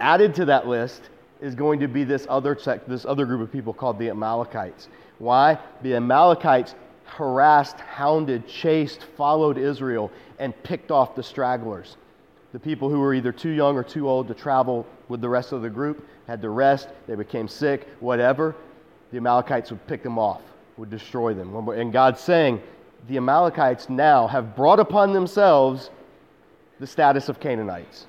added 0.00 0.34
to 0.34 0.44
that 0.46 0.66
list 0.66 1.08
is 1.40 1.54
going 1.54 1.80
to 1.80 1.88
be 1.88 2.04
this 2.04 2.26
other, 2.28 2.58
sect, 2.58 2.88
this 2.88 3.04
other 3.04 3.26
group 3.26 3.40
of 3.40 3.52
people 3.52 3.72
called 3.72 3.98
the 3.98 4.10
Amalekites. 4.10 4.88
Why? 5.18 5.58
The 5.82 5.96
Amalekites 5.96 6.74
harassed, 7.06 7.80
hounded, 7.80 8.46
chased, 8.46 9.04
followed 9.16 9.58
Israel, 9.58 10.10
and 10.38 10.60
picked 10.62 10.90
off 10.90 11.14
the 11.14 11.22
stragglers. 11.22 11.96
The 12.52 12.60
people 12.60 12.88
who 12.88 13.00
were 13.00 13.14
either 13.14 13.32
too 13.32 13.50
young 13.50 13.76
or 13.76 13.82
too 13.82 14.08
old 14.08 14.28
to 14.28 14.34
travel 14.34 14.86
with 15.08 15.20
the 15.20 15.28
rest 15.28 15.52
of 15.52 15.62
the 15.62 15.70
group 15.70 16.06
had 16.26 16.40
to 16.42 16.50
rest, 16.50 16.88
they 17.06 17.14
became 17.14 17.48
sick, 17.48 17.88
whatever. 18.00 18.54
The 19.12 19.18
Amalekites 19.18 19.70
would 19.70 19.86
pick 19.86 20.02
them 20.02 20.18
off, 20.18 20.42
would 20.76 20.90
destroy 20.90 21.34
them. 21.34 21.54
And 21.68 21.92
God's 21.92 22.20
saying, 22.20 22.62
the 23.08 23.16
Amalekites 23.18 23.88
now 23.88 24.26
have 24.26 24.56
brought 24.56 24.80
upon 24.80 25.12
themselves 25.12 25.90
the 26.80 26.86
status 26.86 27.28
of 27.28 27.38
Canaanites. 27.40 28.06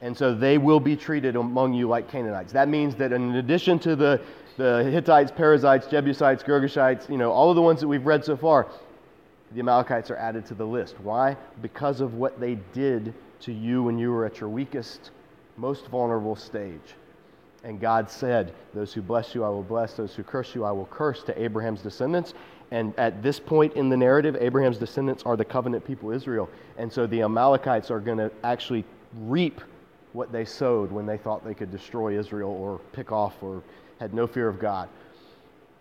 And 0.00 0.16
so 0.16 0.34
they 0.34 0.58
will 0.58 0.80
be 0.80 0.96
treated 0.96 1.36
among 1.36 1.74
you 1.74 1.88
like 1.88 2.10
Canaanites. 2.10 2.52
That 2.52 2.68
means 2.68 2.96
that 2.96 3.12
in 3.12 3.36
addition 3.36 3.78
to 3.80 3.94
the 3.94 4.20
the 4.56 4.84
Hittites, 4.84 5.30
Perizzites, 5.30 5.86
Jebusites, 5.86 6.42
Girgashites, 6.42 7.08
you 7.08 7.18
know, 7.18 7.30
all 7.30 7.50
of 7.50 7.56
the 7.56 7.62
ones 7.62 7.80
that 7.80 7.88
we've 7.88 8.06
read 8.06 8.24
so 8.24 8.36
far, 8.36 8.66
the 9.52 9.60
Amalekites 9.60 10.10
are 10.10 10.16
added 10.16 10.46
to 10.46 10.54
the 10.54 10.66
list. 10.66 10.98
Why? 11.00 11.36
Because 11.60 12.00
of 12.00 12.14
what 12.14 12.40
they 12.40 12.56
did 12.72 13.14
to 13.40 13.52
you 13.52 13.82
when 13.82 13.98
you 13.98 14.10
were 14.10 14.24
at 14.24 14.40
your 14.40 14.48
weakest, 14.48 15.10
most 15.56 15.86
vulnerable 15.86 16.36
stage. 16.36 16.94
And 17.64 17.80
God 17.80 18.10
said, 18.10 18.54
Those 18.74 18.92
who 18.92 19.02
bless 19.02 19.34
you, 19.34 19.44
I 19.44 19.48
will 19.48 19.62
bless. 19.62 19.94
Those 19.94 20.14
who 20.14 20.22
curse 20.22 20.54
you, 20.54 20.64
I 20.64 20.72
will 20.72 20.86
curse 20.86 21.22
to 21.24 21.42
Abraham's 21.42 21.80
descendants. 21.80 22.34
And 22.70 22.94
at 22.98 23.22
this 23.22 23.38
point 23.38 23.74
in 23.74 23.88
the 23.88 23.96
narrative, 23.96 24.36
Abraham's 24.40 24.78
descendants 24.78 25.22
are 25.24 25.36
the 25.36 25.44
covenant 25.44 25.84
people 25.84 26.10
Israel. 26.10 26.48
And 26.78 26.90
so 26.90 27.06
the 27.06 27.22
Amalekites 27.22 27.90
are 27.90 28.00
going 28.00 28.18
to 28.18 28.32
actually 28.42 28.84
reap 29.20 29.60
what 30.14 30.32
they 30.32 30.44
sowed 30.44 30.90
when 30.90 31.06
they 31.06 31.18
thought 31.18 31.44
they 31.44 31.54
could 31.54 31.70
destroy 31.70 32.18
Israel 32.18 32.50
or 32.50 32.80
pick 32.92 33.12
off 33.12 33.34
or 33.42 33.62
had 34.02 34.12
no 34.12 34.26
fear 34.26 34.48
of 34.48 34.58
God. 34.58 34.88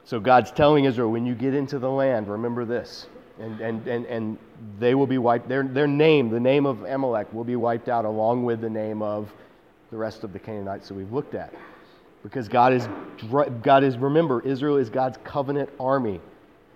So 0.06 0.20
God's 0.20 0.52
telling 0.52 0.86
Israel, 0.86 1.10
when 1.10 1.26
you 1.26 1.34
get 1.34 1.56
into 1.56 1.80
the 1.80 1.90
land, 1.90 2.28
remember 2.28 2.66
this. 2.66 3.08
And, 3.40 3.60
and, 3.60 3.88
and, 3.88 4.06
and 4.06 4.38
they 4.80 4.94
will 4.94 5.08
be 5.08 5.18
wiped, 5.18 5.50
their, 5.50 5.64
their 5.64 5.88
name, 5.88 6.30
the 6.30 6.40
name 6.40 6.68
of 6.68 6.84
Amalek, 6.84 7.34
will 7.34 7.44
be 7.44 7.56
wiped 7.56 7.90
out 7.90 8.06
along 8.06 8.46
with 8.46 8.62
the 8.62 8.70
name 8.70 9.02
of 9.02 9.34
the 9.90 9.98
rest 9.98 10.24
of 10.24 10.34
the 10.34 10.40
Canaanites 10.40 10.88
that 10.90 10.94
we've 10.94 11.12
looked 11.12 11.34
at. 11.34 11.52
Because 12.22 12.48
God 12.48 12.74
is, 12.74 12.88
God 13.64 13.84
is, 13.84 13.98
remember, 13.98 14.42
Israel 14.42 14.78
is 14.78 14.92
God's 14.92 15.18
covenant 15.24 15.72
army 15.80 16.22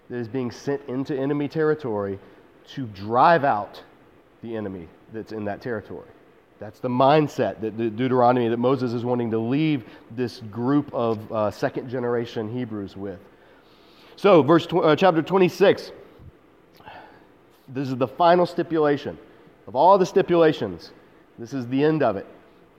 that 0.09 0.17
is 0.17 0.27
being 0.27 0.49
sent 0.49 0.81
into 0.87 1.15
enemy 1.15 1.47
territory 1.47 2.17
to 2.69 2.87
drive 2.87 3.43
out 3.43 3.83
the 4.41 4.55
enemy 4.55 4.87
that's 5.13 5.31
in 5.31 5.45
that 5.45 5.61
territory. 5.61 6.09
That's 6.59 6.79
the 6.79 6.89
mindset 6.89 7.59
that 7.61 7.77
Deuteronomy, 7.77 8.47
that 8.47 8.57
Moses 8.57 8.93
is 8.93 9.03
wanting 9.03 9.31
to 9.31 9.37
leave 9.37 9.83
this 10.11 10.39
group 10.51 10.93
of 10.93 11.31
uh, 11.31 11.51
second 11.51 11.89
generation 11.89 12.51
Hebrews 12.51 12.95
with. 12.95 13.19
So, 14.15 14.41
verse 14.41 14.65
tw- 14.65 14.75
uh, 14.75 14.95
chapter 14.95 15.21
26. 15.21 15.91
This 17.67 17.89
is 17.89 17.97
the 17.97 18.07
final 18.07 18.45
stipulation. 18.45 19.17
Of 19.67 19.75
all 19.75 19.97
the 19.97 20.05
stipulations, 20.05 20.91
this 21.37 21.53
is 21.53 21.67
the 21.67 21.83
end 21.83 22.03
of 22.03 22.15
it. 22.15 22.25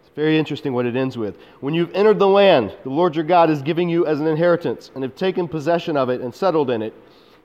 It's 0.01 0.15
very 0.15 0.39
interesting 0.39 0.73
what 0.73 0.87
it 0.87 0.97
ends 0.97 1.19
with. 1.19 1.37
When 1.61 1.75
you've 1.75 1.95
entered 1.95 2.19
the 2.19 2.29
land 2.29 2.75
the 2.85 2.91
Lord 2.91 3.15
your 3.15 3.25
God 3.25 3.51
is 3.51 3.61
giving 3.61 3.89
you 3.89 4.07
as 4.07 4.21
an 4.21 4.27
inheritance 4.27 4.91
and 4.95 5.03
have 5.03 5.17
taken 5.17 5.49
possession 5.49 5.97
of 5.97 6.09
it 6.09 6.23
and 6.23 6.35
settled 6.35 6.71
in 6.71 6.81
it, 6.81 6.95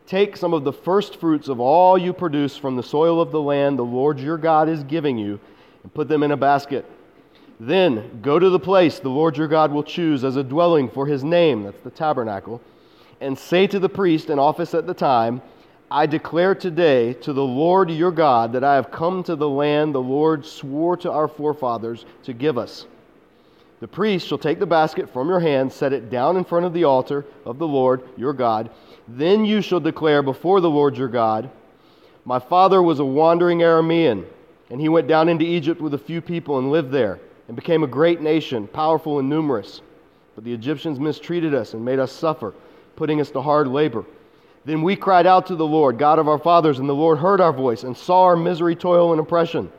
take 0.05 0.37
some 0.37 0.53
of 0.53 0.63
the 0.63 0.71
first 0.71 1.19
fruits 1.19 1.49
of 1.49 1.59
all 1.59 1.97
you 1.97 2.13
produce 2.13 2.55
from 2.55 2.75
the 2.77 2.83
soil 2.83 3.19
of 3.19 3.31
the 3.31 3.41
land 3.41 3.77
the 3.77 3.83
Lord 3.83 4.19
your 4.19 4.37
God 4.37 4.69
is 4.69 4.83
giving 4.83 5.17
you 5.17 5.39
and 5.83 5.93
put 5.93 6.07
them 6.07 6.23
in 6.23 6.31
a 6.31 6.37
basket. 6.37 6.85
Then 7.59 8.21
go 8.21 8.39
to 8.39 8.49
the 8.49 8.59
place 8.59 8.99
the 8.99 9.09
Lord 9.09 9.37
your 9.37 9.47
God 9.47 9.71
will 9.71 9.83
choose 9.83 10.23
as 10.23 10.35
a 10.35 10.43
dwelling 10.43 10.89
for 10.89 11.05
his 11.05 11.23
name, 11.23 11.63
that's 11.63 11.81
the 11.83 11.91
tabernacle, 11.91 12.61
and 13.19 13.37
say 13.37 13.67
to 13.67 13.79
the 13.79 13.89
priest 13.89 14.29
in 14.29 14.39
office 14.39 14.73
at 14.73 14.87
the 14.87 14.93
time, 14.93 15.41
I 15.91 16.05
declare 16.05 16.55
today 16.55 17.13
to 17.15 17.33
the 17.33 17.43
Lord 17.43 17.91
your 17.91 18.11
God 18.11 18.53
that 18.53 18.63
I 18.63 18.75
have 18.75 18.91
come 18.91 19.23
to 19.23 19.35
the 19.35 19.49
land 19.49 19.93
the 19.93 20.01
Lord 20.01 20.45
swore 20.45 20.97
to 20.97 21.11
our 21.11 21.27
forefathers 21.27 22.05
to 22.23 22.33
give 22.33 22.57
us. 22.57 22.87
The 23.81 23.87
priest 23.87 24.27
shall 24.27 24.37
take 24.37 24.59
the 24.59 24.65
basket 24.65 25.11
from 25.11 25.27
your 25.27 25.39
hand, 25.39 25.71
set 25.71 25.91
it 25.91 26.09
down 26.09 26.37
in 26.37 26.45
front 26.45 26.65
of 26.65 26.73
the 26.73 26.85
altar 26.85 27.25
of 27.45 27.57
the 27.57 27.67
Lord 27.67 28.03
your 28.15 28.31
God. 28.31 28.69
Then 29.07 29.43
you 29.43 29.61
shall 29.61 29.79
declare 29.79 30.21
before 30.21 30.61
the 30.61 30.69
Lord 30.69 30.97
your 30.97 31.09
God, 31.09 31.49
My 32.23 32.39
father 32.39 32.81
was 32.81 32.99
a 32.99 33.05
wandering 33.05 33.59
Aramean 33.59 34.25
and 34.71 34.79
he 34.79 34.89
went 34.89 35.07
down 35.07 35.29
into 35.29 35.45
Egypt 35.45 35.81
with 35.81 35.93
a 35.93 35.97
few 35.99 36.21
people 36.21 36.57
and 36.57 36.71
lived 36.71 36.91
there. 36.91 37.19
and 37.47 37.55
became 37.57 37.83
a 37.83 37.87
great 37.87 38.21
nation, 38.21 38.65
powerful 38.65 39.19
and 39.19 39.27
numerous. 39.27 39.81
But 40.35 40.45
the 40.45 40.53
Egyptians 40.53 41.01
mistreated 41.01 41.53
us 41.53 41.73
and 41.73 41.83
made 41.83 41.99
us 41.99 42.11
suffer, 42.13 42.53
putting 42.95 43.19
us 43.19 43.29
to 43.31 43.41
hard 43.41 43.67
labor. 43.67 44.05
Then 44.63 44.81
we 44.81 44.95
cried 44.95 45.27
out 45.27 45.47
to 45.47 45.55
the 45.55 45.67
Lord, 45.67 45.97
God 45.97 46.17
of 46.17 46.29
our 46.29 46.37
fathers, 46.39 46.79
and 46.79 46.87
the 46.87 46.95
Lord 46.95 47.17
heard 47.17 47.41
our 47.41 47.51
voice 47.51 47.83
and 47.83 47.97
saw 47.97 48.23
our 48.23 48.37
misery, 48.37 48.73
toil, 48.73 49.11
and 49.11 49.19
oppression. 49.19 49.69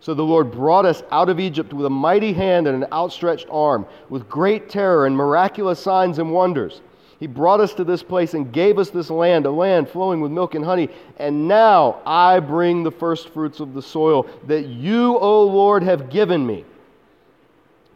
So 0.00 0.14
the 0.14 0.22
Lord 0.22 0.50
brought 0.50 0.86
us 0.86 1.02
out 1.10 1.28
of 1.28 1.40
Egypt 1.40 1.74
with 1.74 1.84
a 1.84 1.90
mighty 1.90 2.32
hand 2.32 2.66
and 2.66 2.82
an 2.82 2.90
outstretched 2.90 3.48
arm, 3.50 3.84
with 4.08 4.26
great 4.30 4.70
terror 4.70 5.04
and 5.04 5.14
miraculous 5.14 5.78
signs 5.78 6.18
and 6.18 6.32
wonders. 6.32 6.80
He 7.20 7.26
brought 7.26 7.60
us 7.60 7.74
to 7.74 7.84
this 7.84 8.02
place 8.02 8.32
and 8.32 8.50
gave 8.50 8.78
us 8.78 8.88
this 8.88 9.10
land, 9.10 9.44
a 9.44 9.50
land 9.50 9.90
flowing 9.90 10.22
with 10.22 10.32
milk 10.32 10.54
and 10.54 10.64
honey. 10.64 10.88
And 11.18 11.46
now 11.46 12.00
I 12.06 12.40
bring 12.40 12.82
the 12.82 12.90
first 12.90 13.28
fruits 13.28 13.60
of 13.60 13.74
the 13.74 13.82
soil 13.82 14.26
that 14.46 14.66
you, 14.66 15.18
O 15.18 15.44
Lord, 15.44 15.82
have 15.82 16.08
given 16.08 16.46
me. 16.46 16.64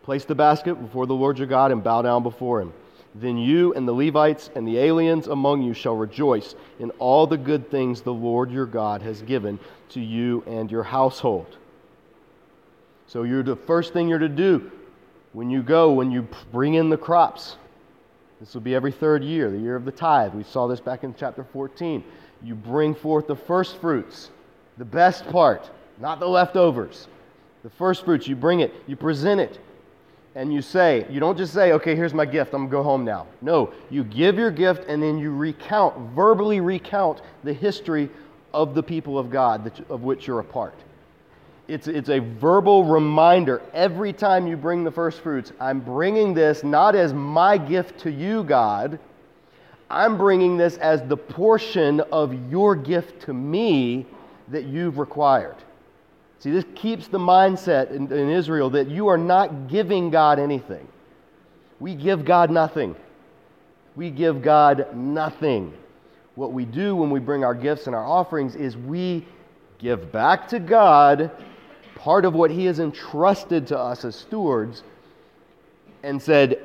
Place 0.02 0.26
the 0.26 0.34
basket 0.34 0.74
before 0.74 1.06
the 1.06 1.14
Lord 1.14 1.38
your 1.38 1.46
God 1.46 1.72
and 1.72 1.82
bow 1.82 2.02
down 2.02 2.22
before 2.22 2.60
him. 2.60 2.74
Then 3.14 3.38
you 3.38 3.72
and 3.72 3.88
the 3.88 3.94
Levites 3.94 4.50
and 4.54 4.68
the 4.68 4.76
aliens 4.76 5.28
among 5.28 5.62
you 5.62 5.72
shall 5.72 5.96
rejoice 5.96 6.54
in 6.78 6.90
all 6.98 7.26
the 7.26 7.38
good 7.38 7.70
things 7.70 8.02
the 8.02 8.12
Lord 8.12 8.50
your 8.50 8.66
God 8.66 9.00
has 9.00 9.22
given 9.22 9.58
to 9.90 10.00
you 10.00 10.42
and 10.46 10.70
your 10.70 10.82
household. 10.82 11.56
So 13.06 13.22
you're 13.22 13.42
the 13.42 13.56
first 13.56 13.94
thing 13.94 14.08
you're 14.08 14.18
to 14.18 14.28
do 14.28 14.70
when 15.32 15.48
you 15.48 15.62
go, 15.62 15.92
when 15.92 16.10
you 16.10 16.28
bring 16.52 16.74
in 16.74 16.90
the 16.90 16.98
crops. 16.98 17.56
This 18.40 18.54
will 18.54 18.60
be 18.60 18.74
every 18.74 18.92
third 18.92 19.22
year, 19.22 19.50
the 19.50 19.58
year 19.58 19.76
of 19.76 19.84
the 19.84 19.92
tithe. 19.92 20.34
We 20.34 20.42
saw 20.42 20.66
this 20.66 20.80
back 20.80 21.04
in 21.04 21.14
chapter 21.14 21.44
14. 21.44 22.02
You 22.42 22.54
bring 22.54 22.94
forth 22.94 23.26
the 23.26 23.36
first 23.36 23.76
fruits, 23.80 24.30
the 24.76 24.84
best 24.84 25.26
part, 25.28 25.70
not 25.98 26.20
the 26.20 26.28
leftovers. 26.28 27.08
The 27.62 27.70
first 27.70 28.04
fruits, 28.04 28.28
you 28.28 28.36
bring 28.36 28.60
it, 28.60 28.74
you 28.86 28.96
present 28.96 29.40
it, 29.40 29.58
and 30.34 30.52
you 30.52 30.60
say, 30.60 31.06
you 31.08 31.20
don't 31.20 31.38
just 31.38 31.54
say, 31.54 31.72
okay, 31.72 31.94
here's 31.94 32.12
my 32.12 32.26
gift, 32.26 32.52
I'm 32.52 32.66
to 32.66 32.70
go 32.70 32.82
home 32.82 33.04
now. 33.04 33.26
No, 33.40 33.72
you 33.88 34.04
give 34.04 34.36
your 34.36 34.50
gift 34.50 34.84
and 34.88 35.02
then 35.02 35.16
you 35.16 35.34
recount, 35.34 35.96
verbally 36.14 36.60
recount 36.60 37.22
the 37.44 37.52
history 37.52 38.10
of 38.52 38.74
the 38.74 38.82
people 38.82 39.18
of 39.18 39.30
God 39.30 39.64
that, 39.64 39.90
of 39.90 40.02
which 40.02 40.26
you're 40.26 40.40
a 40.40 40.44
part. 40.44 40.74
It's, 41.66 41.88
it's 41.88 42.10
a 42.10 42.18
verbal 42.18 42.84
reminder 42.84 43.62
every 43.72 44.12
time 44.12 44.46
you 44.46 44.56
bring 44.56 44.84
the 44.84 44.90
first 44.90 45.20
fruits. 45.20 45.52
I'm 45.58 45.80
bringing 45.80 46.34
this 46.34 46.62
not 46.62 46.94
as 46.94 47.14
my 47.14 47.56
gift 47.56 48.00
to 48.00 48.10
you, 48.10 48.44
God. 48.44 48.98
I'm 49.88 50.18
bringing 50.18 50.56
this 50.56 50.76
as 50.78 51.02
the 51.02 51.16
portion 51.16 52.00
of 52.00 52.50
your 52.50 52.76
gift 52.76 53.22
to 53.22 53.32
me 53.32 54.06
that 54.48 54.64
you've 54.64 54.98
required. 54.98 55.56
See, 56.40 56.50
this 56.50 56.66
keeps 56.74 57.08
the 57.08 57.18
mindset 57.18 57.90
in, 57.90 58.12
in, 58.12 58.28
Israel 58.28 58.68
that 58.70 58.88
you 58.88 59.08
are 59.08 59.16
not 59.16 59.68
giving 59.68 60.10
God 60.10 60.38
anything. 60.38 60.86
We 61.80 61.94
give 61.94 62.26
God 62.26 62.50
nothing. 62.50 62.94
We 63.96 64.10
give 64.10 64.42
God 64.42 64.94
nothing. 64.94 65.72
What 66.34 66.52
we 66.52 66.66
do 66.66 66.96
when 66.96 67.08
we 67.08 67.20
bring 67.20 67.44
our 67.44 67.54
gifts 67.54 67.86
and 67.86 67.96
our 67.96 68.04
offerings 68.04 68.54
is 68.54 68.76
we 68.76 69.26
give 69.78 70.12
back 70.12 70.48
to 70.48 70.58
God 70.58 71.30
part 72.04 72.26
of 72.26 72.34
what 72.34 72.50
He 72.50 72.66
has 72.66 72.80
entrusted 72.80 73.66
to 73.68 73.78
us 73.78 74.04
as 74.04 74.14
stewards 74.14 74.82
and 76.02 76.20
said, 76.20 76.60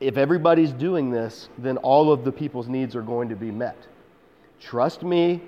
if 0.00 0.18
everybody's 0.18 0.70
doing 0.70 1.10
this, 1.10 1.48
then 1.56 1.78
all 1.78 2.12
of 2.12 2.24
the 2.24 2.30
people's 2.30 2.68
needs 2.68 2.94
are 2.94 3.00
going 3.00 3.30
to 3.30 3.34
be 3.34 3.50
met. 3.50 3.86
Trust 4.60 5.02
me. 5.02 5.40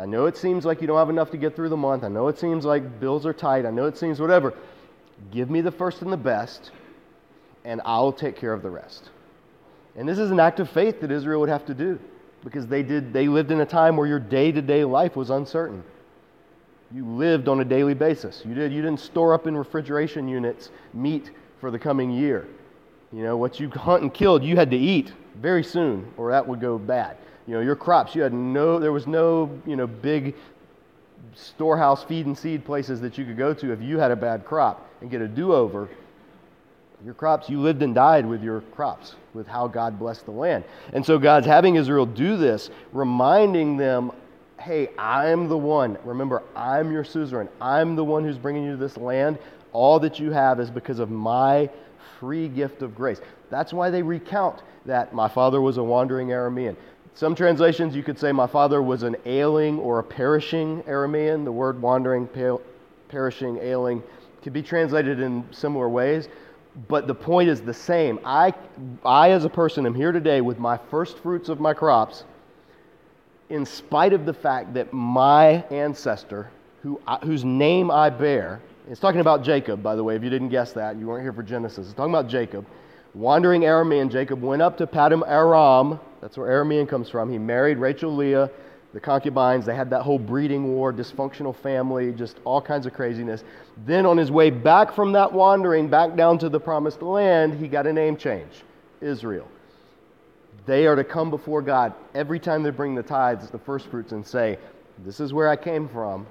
I 0.00 0.06
know 0.06 0.24
it 0.24 0.38
seems 0.38 0.64
like 0.64 0.80
you 0.80 0.86
don't 0.86 0.96
have 0.96 1.10
enough 1.10 1.30
to 1.32 1.36
get 1.36 1.54
through 1.54 1.68
the 1.68 1.76
month. 1.76 2.02
I 2.02 2.08
know 2.08 2.28
it 2.28 2.38
seems 2.38 2.64
like 2.64 2.98
bills 2.98 3.26
are 3.26 3.34
tight. 3.34 3.66
I 3.66 3.70
know 3.70 3.84
it 3.84 3.98
seems 3.98 4.18
whatever. 4.18 4.54
Give 5.30 5.50
me 5.50 5.60
the 5.60 5.70
first 5.70 6.00
and 6.00 6.10
the 6.10 6.16
best, 6.16 6.70
and 7.66 7.82
I'll 7.84 8.10
take 8.10 8.36
care 8.36 8.54
of 8.54 8.62
the 8.62 8.70
rest. 8.70 9.10
And 9.96 10.08
this 10.08 10.18
is 10.18 10.30
an 10.30 10.40
act 10.40 10.60
of 10.60 10.70
faith 10.70 10.98
that 11.02 11.10
Israel 11.10 11.40
would 11.40 11.50
have 11.50 11.66
to 11.66 11.74
do 11.74 12.00
because 12.42 12.66
they, 12.66 12.82
did, 12.82 13.12
they 13.12 13.28
lived 13.28 13.50
in 13.50 13.60
a 13.60 13.66
time 13.66 13.98
where 13.98 14.06
your 14.06 14.18
day 14.18 14.50
to 14.50 14.62
day 14.62 14.82
life 14.82 15.14
was 15.14 15.28
uncertain. 15.28 15.84
You 16.94 17.06
lived 17.06 17.48
on 17.48 17.60
a 17.60 17.64
daily 17.64 17.94
basis. 17.94 18.42
You, 18.44 18.54
did, 18.54 18.72
you 18.72 18.82
didn't 18.82 19.00
store 19.00 19.32
up 19.32 19.46
in 19.46 19.56
refrigeration 19.56 20.28
units 20.28 20.70
meat 20.92 21.30
for 21.60 21.70
the 21.70 21.78
coming 21.78 22.10
year. 22.10 22.46
You 23.12 23.22
know, 23.22 23.36
what 23.36 23.60
you 23.60 23.70
hunt 23.70 24.02
and 24.02 24.12
killed, 24.12 24.42
you 24.42 24.56
had 24.56 24.70
to 24.70 24.76
eat 24.76 25.12
very 25.36 25.64
soon, 25.64 26.12
or 26.16 26.30
that 26.30 26.46
would 26.46 26.60
go 26.60 26.78
bad. 26.78 27.16
You 27.46 27.54
know, 27.54 27.60
your 27.60 27.76
crops, 27.76 28.14
you 28.14 28.22
had 28.22 28.32
no, 28.32 28.78
there 28.78 28.92
was 28.92 29.06
no, 29.06 29.50
you 29.66 29.76
know, 29.76 29.86
big 29.86 30.34
storehouse 31.34 32.04
feed 32.04 32.26
and 32.26 32.36
seed 32.36 32.64
places 32.64 33.00
that 33.00 33.16
you 33.16 33.24
could 33.24 33.36
go 33.38 33.54
to 33.54 33.72
if 33.72 33.80
you 33.80 33.98
had 33.98 34.10
a 34.10 34.16
bad 34.16 34.44
crop 34.44 34.88
and 35.00 35.10
get 35.10 35.20
a 35.20 35.28
do 35.28 35.52
over. 35.52 35.88
Your 37.04 37.14
crops, 37.14 37.48
you 37.48 37.60
lived 37.60 37.82
and 37.82 37.94
died 37.94 38.24
with 38.24 38.42
your 38.42 38.60
crops, 38.60 39.16
with 39.34 39.46
how 39.46 39.66
God 39.66 39.98
blessed 39.98 40.24
the 40.24 40.30
land. 40.30 40.62
And 40.92 41.04
so 41.04 41.18
God's 41.18 41.46
having 41.46 41.74
Israel 41.74 42.06
do 42.06 42.36
this, 42.36 42.70
reminding 42.92 43.76
them 43.76 44.12
hey, 44.62 44.90
I'm 44.96 45.48
the 45.48 45.58
one. 45.58 45.98
Remember, 46.04 46.42
I'm 46.54 46.92
your 46.92 47.02
suzerain. 47.02 47.48
I'm 47.60 47.96
the 47.96 48.04
one 48.04 48.22
who's 48.22 48.38
bringing 48.38 48.62
you 48.64 48.70
to 48.72 48.76
this 48.76 48.96
land. 48.96 49.38
All 49.72 49.98
that 49.98 50.20
you 50.20 50.30
have 50.30 50.60
is 50.60 50.70
because 50.70 51.00
of 51.00 51.10
my 51.10 51.68
free 52.20 52.48
gift 52.48 52.80
of 52.82 52.94
grace. 52.94 53.20
That's 53.50 53.72
why 53.72 53.90
they 53.90 54.02
recount 54.02 54.62
that 54.86 55.12
my 55.12 55.28
father 55.28 55.60
was 55.60 55.78
a 55.78 55.82
wandering 55.82 56.28
Aramean. 56.28 56.76
Some 57.14 57.34
translations 57.34 57.96
you 57.96 58.04
could 58.04 58.18
say 58.18 58.30
my 58.30 58.46
father 58.46 58.82
was 58.82 59.02
an 59.02 59.16
ailing 59.26 59.80
or 59.80 59.98
a 59.98 60.04
perishing 60.04 60.82
Aramean. 60.84 61.44
The 61.44 61.52
word 61.52 61.82
wandering, 61.82 62.28
perishing, 63.08 63.58
ailing 63.58 64.02
could 64.42 64.52
be 64.52 64.62
translated 64.62 65.18
in 65.18 65.44
similar 65.50 65.88
ways, 65.88 66.28
but 66.88 67.08
the 67.08 67.14
point 67.14 67.48
is 67.48 67.60
the 67.60 67.74
same. 67.74 68.20
I, 68.24 68.54
I 69.04 69.32
as 69.32 69.44
a 69.44 69.50
person 69.50 69.86
am 69.86 69.94
here 69.94 70.12
today 70.12 70.40
with 70.40 70.58
my 70.58 70.78
first 70.90 71.18
fruits 71.18 71.48
of 71.48 71.58
my 71.58 71.74
crops 71.74 72.24
in 73.52 73.66
spite 73.66 74.14
of 74.14 74.24
the 74.24 74.32
fact 74.32 74.72
that 74.72 74.94
my 74.94 75.62
ancestor, 75.70 76.50
who, 76.82 76.98
whose 77.22 77.44
name 77.44 77.90
I 77.90 78.08
bear, 78.08 78.62
it's 78.88 78.98
talking 78.98 79.20
about 79.20 79.44
Jacob, 79.44 79.82
by 79.82 79.94
the 79.94 80.02
way, 80.02 80.16
if 80.16 80.24
you 80.24 80.30
didn't 80.30 80.48
guess 80.48 80.72
that, 80.72 80.96
you 80.96 81.06
weren't 81.06 81.22
here 81.22 81.34
for 81.34 81.42
Genesis. 81.42 81.86
It's 81.86 81.94
talking 81.94 82.14
about 82.14 82.28
Jacob. 82.28 82.66
Wandering 83.14 83.60
Aramean, 83.62 84.10
Jacob 84.10 84.40
went 84.40 84.62
up 84.62 84.78
to 84.78 84.86
Paddan 84.86 85.22
Aram. 85.28 86.00
That's 86.22 86.38
where 86.38 86.48
Aramean 86.48 86.88
comes 86.88 87.10
from. 87.10 87.30
He 87.30 87.36
married 87.36 87.76
Rachel 87.76 88.16
Leah, 88.16 88.50
the 88.94 89.00
concubines. 89.00 89.66
They 89.66 89.76
had 89.76 89.90
that 89.90 90.00
whole 90.00 90.18
breeding 90.18 90.74
war, 90.74 90.90
dysfunctional 90.90 91.54
family, 91.54 92.10
just 92.12 92.38
all 92.44 92.62
kinds 92.62 92.86
of 92.86 92.94
craziness. 92.94 93.44
Then, 93.84 94.06
on 94.06 94.16
his 94.16 94.30
way 94.30 94.48
back 94.48 94.94
from 94.94 95.12
that 95.12 95.30
wandering, 95.30 95.88
back 95.88 96.16
down 96.16 96.38
to 96.38 96.48
the 96.48 96.58
promised 96.58 97.02
land, 97.02 97.52
he 97.60 97.68
got 97.68 97.86
a 97.86 97.92
name 97.92 98.16
change 98.16 98.64
Israel. 99.02 99.46
They 100.64 100.86
are 100.86 100.94
to 100.94 101.04
come 101.04 101.30
before 101.30 101.62
God 101.62 101.92
every 102.14 102.38
time 102.38 102.62
they 102.62 102.70
bring 102.70 102.94
the 102.94 103.02
tithes, 103.02 103.50
the 103.50 103.58
first 103.58 103.86
fruits, 103.86 104.12
and 104.12 104.24
say, 104.24 104.58
This 105.04 105.18
is 105.18 105.32
where 105.32 105.48
I 105.48 105.56
came 105.56 105.88
from, 105.88 106.26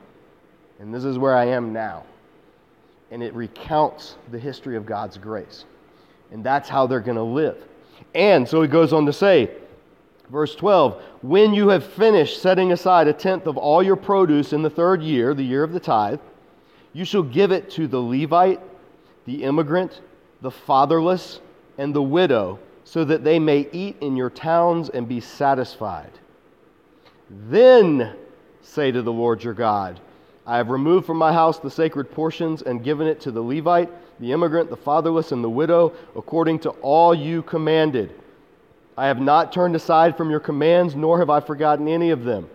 and 0.80 0.94
this 0.94 1.04
is 1.04 1.18
where 1.18 1.36
I 1.36 1.46
am 1.46 1.74
now. 1.74 2.04
And 3.12 3.22
it 3.22 3.34
recounts 3.34 4.16
the 4.32 4.40
history 4.40 4.78
of 4.78 4.86
God's 4.86 5.18
grace. 5.18 5.66
And 6.32 6.44
that's 6.44 6.70
how 6.70 6.88
they're 6.88 7.02
going 7.02 7.18
to 7.18 7.24
live. 7.24 7.58
And 8.16 8.48
so 8.48 8.62
he 8.62 8.70
goes 8.70 8.94
on 8.94 9.06
to 9.06 9.14
say, 9.14 9.52
verse 10.30 10.56
12, 10.56 11.02
When 11.22 11.54
you 11.54 11.68
have 11.70 11.86
finished 11.86 12.42
setting 12.42 12.72
aside 12.72 13.08
a 13.08 13.14
tenth 13.14 13.48
of 13.48 13.58
all 13.58 13.84
your 13.84 13.98
produce 13.98 14.54
in 14.54 14.62
the 14.62 14.70
third 14.70 15.02
year, 15.02 15.34
the 15.34 15.44
year 15.44 15.64
of 15.64 15.74
the 15.74 15.80
tithe, 15.80 16.22
you 16.94 17.04
shall 17.04 17.24
give 17.24 17.52
it 17.52 17.70
to 17.72 17.88
the 17.88 18.00
Levite, 18.00 18.62
the 19.26 19.44
immigrant, 19.44 20.00
the 20.42 20.52
fatherless, 20.52 21.42
and 21.78 21.94
the 21.94 22.02
widow 22.02 22.60
so 22.92 23.06
that 23.06 23.24
they 23.24 23.40
may 23.40 23.70
eat 23.72 23.96
in 24.02 24.18
your 24.18 24.30
towns 24.30 24.90
and 24.90 25.08
be 25.08 25.22
satisfied. 25.22 26.12
Then 27.30 28.18
say 28.62 28.92
to 28.92 29.02
the 29.02 29.14
Lord 29.14 29.42
your 29.42 29.54
God, 29.54 30.02
I 30.46 30.58
have 30.58 30.68
removed 30.68 31.06
from 31.06 31.16
my 31.16 31.32
house 31.32 31.58
the 31.58 31.72
sacred 31.72 32.12
portions 32.12 32.64
and 32.64 32.84
given 32.84 33.08
it 33.08 33.22
to 33.22 33.32
the 33.32 33.42
Levite, 33.42 33.90
the 34.20 34.34
immigrant, 34.34 34.70
the 34.70 34.76
fatherless, 34.76 35.32
and 35.32 35.42
the 35.42 35.50
widow, 35.50 35.94
according 36.18 36.60
to 36.60 36.72
all 36.82 37.16
you 37.16 37.44
commanded. 37.44 38.14
I 38.98 39.08
have 39.08 39.22
not 39.22 39.54
turned 39.54 39.78
aside 39.78 40.18
from 40.18 40.30
your 40.30 40.42
commands, 40.42 40.94
nor 40.94 41.18
have 41.20 41.30
I 41.30 41.40
forgotten 41.40 41.88
any 41.88 42.10
of 42.10 42.26
them. 42.26 42.50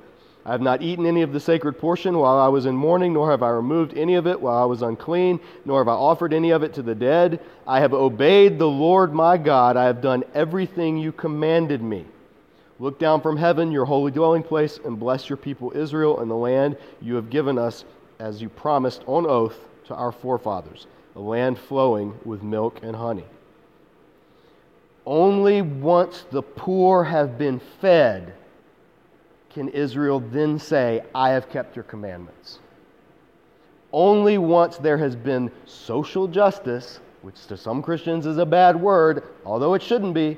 I 0.46 0.52
have 0.52 0.62
not 0.62 0.80
eaten 0.80 1.06
any 1.06 1.22
of 1.22 1.32
the 1.32 1.40
sacred 1.40 1.76
portion 1.76 2.16
while 2.18 2.38
I 2.38 2.46
was 2.46 2.66
in 2.66 2.76
mourning, 2.76 3.12
nor 3.12 3.32
have 3.32 3.42
I 3.42 3.48
removed 3.48 3.98
any 3.98 4.14
of 4.14 4.28
it 4.28 4.40
while 4.40 4.56
I 4.56 4.64
was 4.64 4.80
unclean, 4.80 5.40
nor 5.64 5.80
have 5.80 5.88
I 5.88 5.94
offered 5.94 6.32
any 6.32 6.50
of 6.50 6.62
it 6.62 6.72
to 6.74 6.82
the 6.82 6.94
dead. 6.94 7.40
I 7.66 7.80
have 7.80 7.92
obeyed 7.92 8.56
the 8.56 8.68
Lord 8.68 9.12
my 9.12 9.38
God. 9.38 9.76
I 9.76 9.86
have 9.86 10.00
done 10.00 10.22
everything 10.34 10.98
you 10.98 11.10
commanded 11.10 11.82
me. 11.82 12.04
Look 12.78 13.00
down 13.00 13.22
from 13.22 13.36
heaven, 13.36 13.72
your 13.72 13.86
holy 13.86 14.12
dwelling 14.12 14.44
place, 14.44 14.78
and 14.84 15.00
bless 15.00 15.28
your 15.28 15.36
people 15.36 15.72
Israel 15.74 16.20
and 16.20 16.30
the 16.30 16.36
land 16.36 16.76
you 17.02 17.16
have 17.16 17.28
given 17.28 17.58
us 17.58 17.84
as 18.20 18.40
you 18.40 18.48
promised 18.48 19.02
on 19.06 19.26
oath 19.26 19.58
to 19.86 19.96
our 19.96 20.12
forefathers, 20.12 20.86
a 21.16 21.20
land 21.20 21.58
flowing 21.58 22.16
with 22.24 22.44
milk 22.44 22.78
and 22.84 22.94
honey. 22.94 23.26
Only 25.04 25.60
once 25.60 26.24
the 26.30 26.42
poor 26.42 27.02
have 27.02 27.36
been 27.36 27.58
fed 27.80 28.32
can 29.56 29.70
Israel 29.70 30.20
then 30.20 30.58
say, 30.58 31.02
I 31.14 31.30
have 31.30 31.48
kept 31.48 31.76
your 31.76 31.84
commandments. 31.84 32.58
only 33.90 34.36
once 34.36 34.76
there 34.76 34.98
has 34.98 35.16
been 35.16 35.50
social 35.64 36.28
justice, 36.28 37.00
which 37.22 37.46
to 37.46 37.56
some 37.56 37.80
Christians 37.80 38.26
is 38.26 38.36
a 38.36 38.44
bad 38.44 38.78
word, 38.78 39.22
although 39.46 39.72
it 39.72 39.80
shouldn't 39.80 40.12
be, 40.12 40.36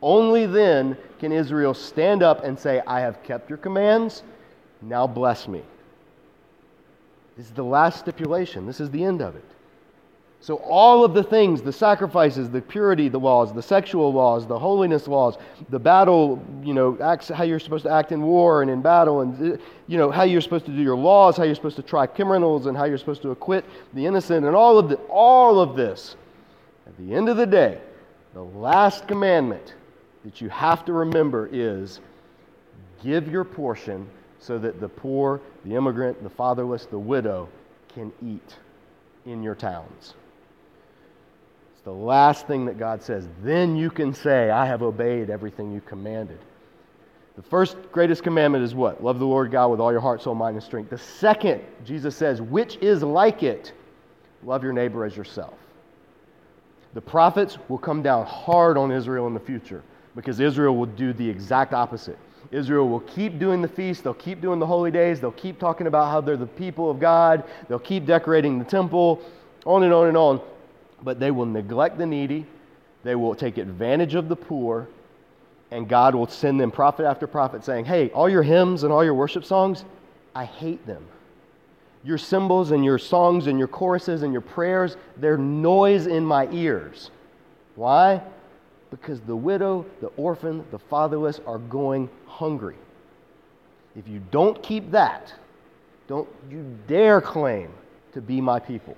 only 0.00 0.46
then 0.46 0.96
can 1.18 1.32
Israel 1.32 1.74
stand 1.74 2.22
up 2.22 2.44
and 2.44 2.58
say, 2.58 2.80
I 2.86 3.00
have 3.00 3.22
kept 3.22 3.50
your 3.50 3.58
commands, 3.58 4.22
now 4.80 5.06
bless 5.06 5.46
me. 5.46 5.60
This 7.36 7.44
is 7.44 7.52
the 7.52 7.62
last 7.62 7.98
stipulation. 7.98 8.64
This 8.64 8.80
is 8.80 8.90
the 8.90 9.04
end 9.04 9.20
of 9.20 9.36
it. 9.36 9.44
So, 10.46 10.58
all 10.58 11.04
of 11.04 11.12
the 11.12 11.24
things 11.24 11.60
the 11.60 11.72
sacrifices, 11.72 12.48
the 12.48 12.60
purity 12.60 13.08
the 13.08 13.18
laws, 13.18 13.52
the 13.52 13.60
sexual 13.60 14.12
laws, 14.12 14.46
the 14.46 14.56
holiness 14.56 15.08
laws, 15.08 15.38
the 15.70 15.78
battle, 15.80 16.40
you 16.62 16.72
know, 16.72 16.96
acts, 17.02 17.30
how 17.30 17.42
you're 17.42 17.58
supposed 17.58 17.82
to 17.82 17.90
act 17.90 18.12
in 18.12 18.22
war 18.22 18.62
and 18.62 18.70
in 18.70 18.80
battle, 18.80 19.22
and, 19.22 19.54
uh, 19.54 19.56
you 19.88 19.98
know, 19.98 20.08
how 20.08 20.22
you're 20.22 20.40
supposed 20.40 20.64
to 20.66 20.70
do 20.70 20.80
your 20.80 20.94
laws, 20.94 21.36
how 21.36 21.42
you're 21.42 21.56
supposed 21.56 21.74
to 21.74 21.82
try 21.82 22.06
criminals, 22.06 22.66
and 22.66 22.76
how 22.76 22.84
you're 22.84 22.96
supposed 22.96 23.22
to 23.22 23.32
acquit 23.32 23.64
the 23.92 24.06
innocent, 24.06 24.46
and 24.46 24.54
all 24.54 24.78
of, 24.78 24.88
the, 24.88 24.94
all 25.10 25.58
of 25.58 25.74
this, 25.74 26.14
at 26.86 26.96
the 26.96 27.12
end 27.12 27.28
of 27.28 27.36
the 27.36 27.46
day, 27.46 27.80
the 28.32 28.44
last 28.44 29.08
commandment 29.08 29.74
that 30.24 30.40
you 30.40 30.48
have 30.48 30.84
to 30.84 30.92
remember 30.92 31.48
is 31.50 31.98
give 33.02 33.26
your 33.26 33.42
portion 33.42 34.08
so 34.38 34.58
that 34.58 34.78
the 34.78 34.88
poor, 34.88 35.40
the 35.64 35.74
immigrant, 35.74 36.22
the 36.22 36.30
fatherless, 36.30 36.86
the 36.86 36.96
widow 36.96 37.48
can 37.88 38.12
eat 38.22 38.54
in 39.24 39.42
your 39.42 39.56
towns 39.56 40.14
the 41.86 41.92
last 41.92 42.48
thing 42.48 42.64
that 42.64 42.80
God 42.80 43.00
says. 43.00 43.28
Then 43.44 43.76
you 43.76 43.90
can 43.90 44.12
say, 44.12 44.50
I 44.50 44.66
have 44.66 44.82
obeyed 44.82 45.30
everything 45.30 45.70
you 45.70 45.80
commanded. 45.80 46.40
The 47.36 47.42
first 47.42 47.76
greatest 47.92 48.24
commandment 48.24 48.64
is 48.64 48.74
what? 48.74 49.04
Love 49.04 49.20
the 49.20 49.24
Lord 49.24 49.52
God 49.52 49.68
with 49.68 49.78
all 49.78 49.92
your 49.92 50.00
heart, 50.00 50.20
soul, 50.20 50.34
mind, 50.34 50.56
and 50.56 50.64
strength. 50.64 50.90
The 50.90 50.98
second, 50.98 51.62
Jesus 51.84 52.16
says, 52.16 52.42
which 52.42 52.74
is 52.78 53.04
like 53.04 53.44
it, 53.44 53.72
love 54.42 54.64
your 54.64 54.72
neighbor 54.72 55.04
as 55.04 55.16
yourself. 55.16 55.54
The 56.94 57.00
prophets 57.00 57.56
will 57.68 57.78
come 57.78 58.02
down 58.02 58.26
hard 58.26 58.76
on 58.76 58.90
Israel 58.90 59.28
in 59.28 59.34
the 59.34 59.38
future 59.38 59.84
because 60.16 60.40
Israel 60.40 60.76
will 60.76 60.86
do 60.86 61.12
the 61.12 61.30
exact 61.30 61.72
opposite. 61.72 62.18
Israel 62.50 62.88
will 62.88 63.00
keep 63.00 63.38
doing 63.38 63.62
the 63.62 63.68
feast, 63.68 64.02
they'll 64.02 64.14
keep 64.14 64.40
doing 64.40 64.58
the 64.58 64.66
holy 64.66 64.90
days, 64.90 65.20
they'll 65.20 65.30
keep 65.30 65.60
talking 65.60 65.86
about 65.86 66.10
how 66.10 66.20
they're 66.20 66.36
the 66.36 66.46
people 66.46 66.90
of 66.90 66.98
God, 66.98 67.44
they'll 67.68 67.78
keep 67.78 68.06
decorating 68.06 68.58
the 68.58 68.64
temple, 68.64 69.22
on 69.64 69.84
and 69.84 69.92
on 69.92 70.08
and 70.08 70.16
on 70.16 70.40
but 71.02 71.20
they 71.20 71.30
will 71.30 71.46
neglect 71.46 71.98
the 71.98 72.06
needy, 72.06 72.46
they 73.04 73.14
will 73.14 73.34
take 73.34 73.58
advantage 73.58 74.14
of 74.14 74.28
the 74.28 74.36
poor, 74.36 74.88
and 75.70 75.88
God 75.88 76.14
will 76.14 76.28
send 76.28 76.60
them 76.60 76.70
prophet 76.70 77.06
after 77.06 77.26
prophet 77.26 77.64
saying, 77.64 77.84
Hey, 77.84 78.10
all 78.10 78.28
your 78.28 78.42
hymns 78.42 78.82
and 78.82 78.92
all 78.92 79.04
your 79.04 79.14
worship 79.14 79.44
songs, 79.44 79.84
I 80.34 80.44
hate 80.44 80.86
them. 80.86 81.04
Your 82.04 82.18
cymbals 82.18 82.70
and 82.70 82.84
your 82.84 82.98
songs 82.98 83.46
and 83.46 83.58
your 83.58 83.68
choruses 83.68 84.22
and 84.22 84.32
your 84.32 84.42
prayers, 84.42 84.96
they're 85.16 85.38
noise 85.38 86.06
in 86.06 86.24
my 86.24 86.48
ears. 86.52 87.10
Why? 87.74 88.22
Because 88.90 89.20
the 89.20 89.34
widow, 89.34 89.84
the 90.00 90.08
orphan, 90.16 90.64
the 90.70 90.78
fatherless 90.78 91.40
are 91.46 91.58
going 91.58 92.08
hungry. 92.26 92.76
If 93.96 94.06
you 94.06 94.20
don't 94.30 94.62
keep 94.62 94.90
that, 94.92 95.34
don't 96.06 96.28
you 96.50 96.64
dare 96.86 97.20
claim 97.20 97.72
to 98.12 98.20
be 98.20 98.40
my 98.40 98.60
people. 98.60 98.96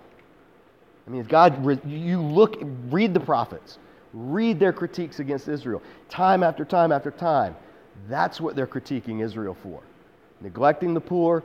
I 1.08 1.10
mean, 1.10 1.22
God, 1.22 1.86
you 1.86 2.20
look, 2.20 2.58
read 2.90 3.14
the 3.14 3.20
prophets, 3.20 3.78
read 4.12 4.60
their 4.60 4.74
critiques 4.74 5.20
against 5.20 5.48
Israel, 5.48 5.82
time 6.10 6.42
after 6.42 6.66
time 6.66 6.92
after 6.92 7.10
time. 7.10 7.56
That's 8.10 8.42
what 8.42 8.54
they're 8.54 8.66
critiquing 8.66 9.22
Israel 9.22 9.56
for 9.62 9.80
neglecting 10.40 10.94
the 10.94 11.00
poor 11.00 11.42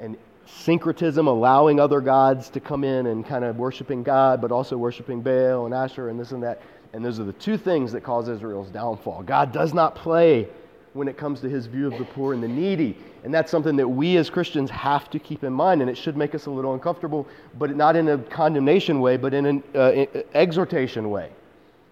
and 0.00 0.18
syncretism, 0.46 1.26
allowing 1.26 1.80
other 1.80 2.00
gods 2.00 2.50
to 2.50 2.60
come 2.60 2.84
in 2.84 3.06
and 3.06 3.24
kind 3.24 3.44
of 3.44 3.56
worshiping 3.56 4.02
God, 4.02 4.40
but 4.40 4.52
also 4.52 4.76
worshiping 4.76 5.22
Baal 5.22 5.64
and 5.64 5.72
Asher 5.72 6.08
and 6.08 6.18
this 6.18 6.32
and 6.32 6.42
that. 6.42 6.60
And 6.92 7.04
those 7.04 7.20
are 7.20 7.24
the 7.24 7.32
two 7.34 7.56
things 7.56 7.92
that 7.92 8.02
cause 8.02 8.28
Israel's 8.28 8.68
downfall. 8.68 9.22
God 9.22 9.52
does 9.52 9.72
not 9.72 9.94
play 9.94 10.48
when 10.96 11.08
it 11.08 11.16
comes 11.16 11.40
to 11.40 11.48
his 11.48 11.66
view 11.66 11.86
of 11.86 11.98
the 11.98 12.04
poor 12.04 12.32
and 12.32 12.42
the 12.42 12.48
needy. 12.48 12.96
And 13.22 13.32
that's 13.32 13.50
something 13.50 13.76
that 13.76 13.86
we 13.86 14.16
as 14.16 14.30
Christians 14.30 14.70
have 14.70 15.10
to 15.10 15.18
keep 15.18 15.44
in 15.44 15.52
mind. 15.52 15.82
And 15.82 15.90
it 15.90 15.96
should 15.96 16.16
make 16.16 16.34
us 16.34 16.46
a 16.46 16.50
little 16.50 16.74
uncomfortable, 16.74 17.26
but 17.58 17.76
not 17.76 17.96
in 17.96 18.08
a 18.08 18.18
condemnation 18.18 19.00
way, 19.00 19.16
but 19.16 19.34
in 19.34 19.46
an 19.46 19.62
uh, 19.74 20.06
exhortation 20.34 21.10
way. 21.10 21.30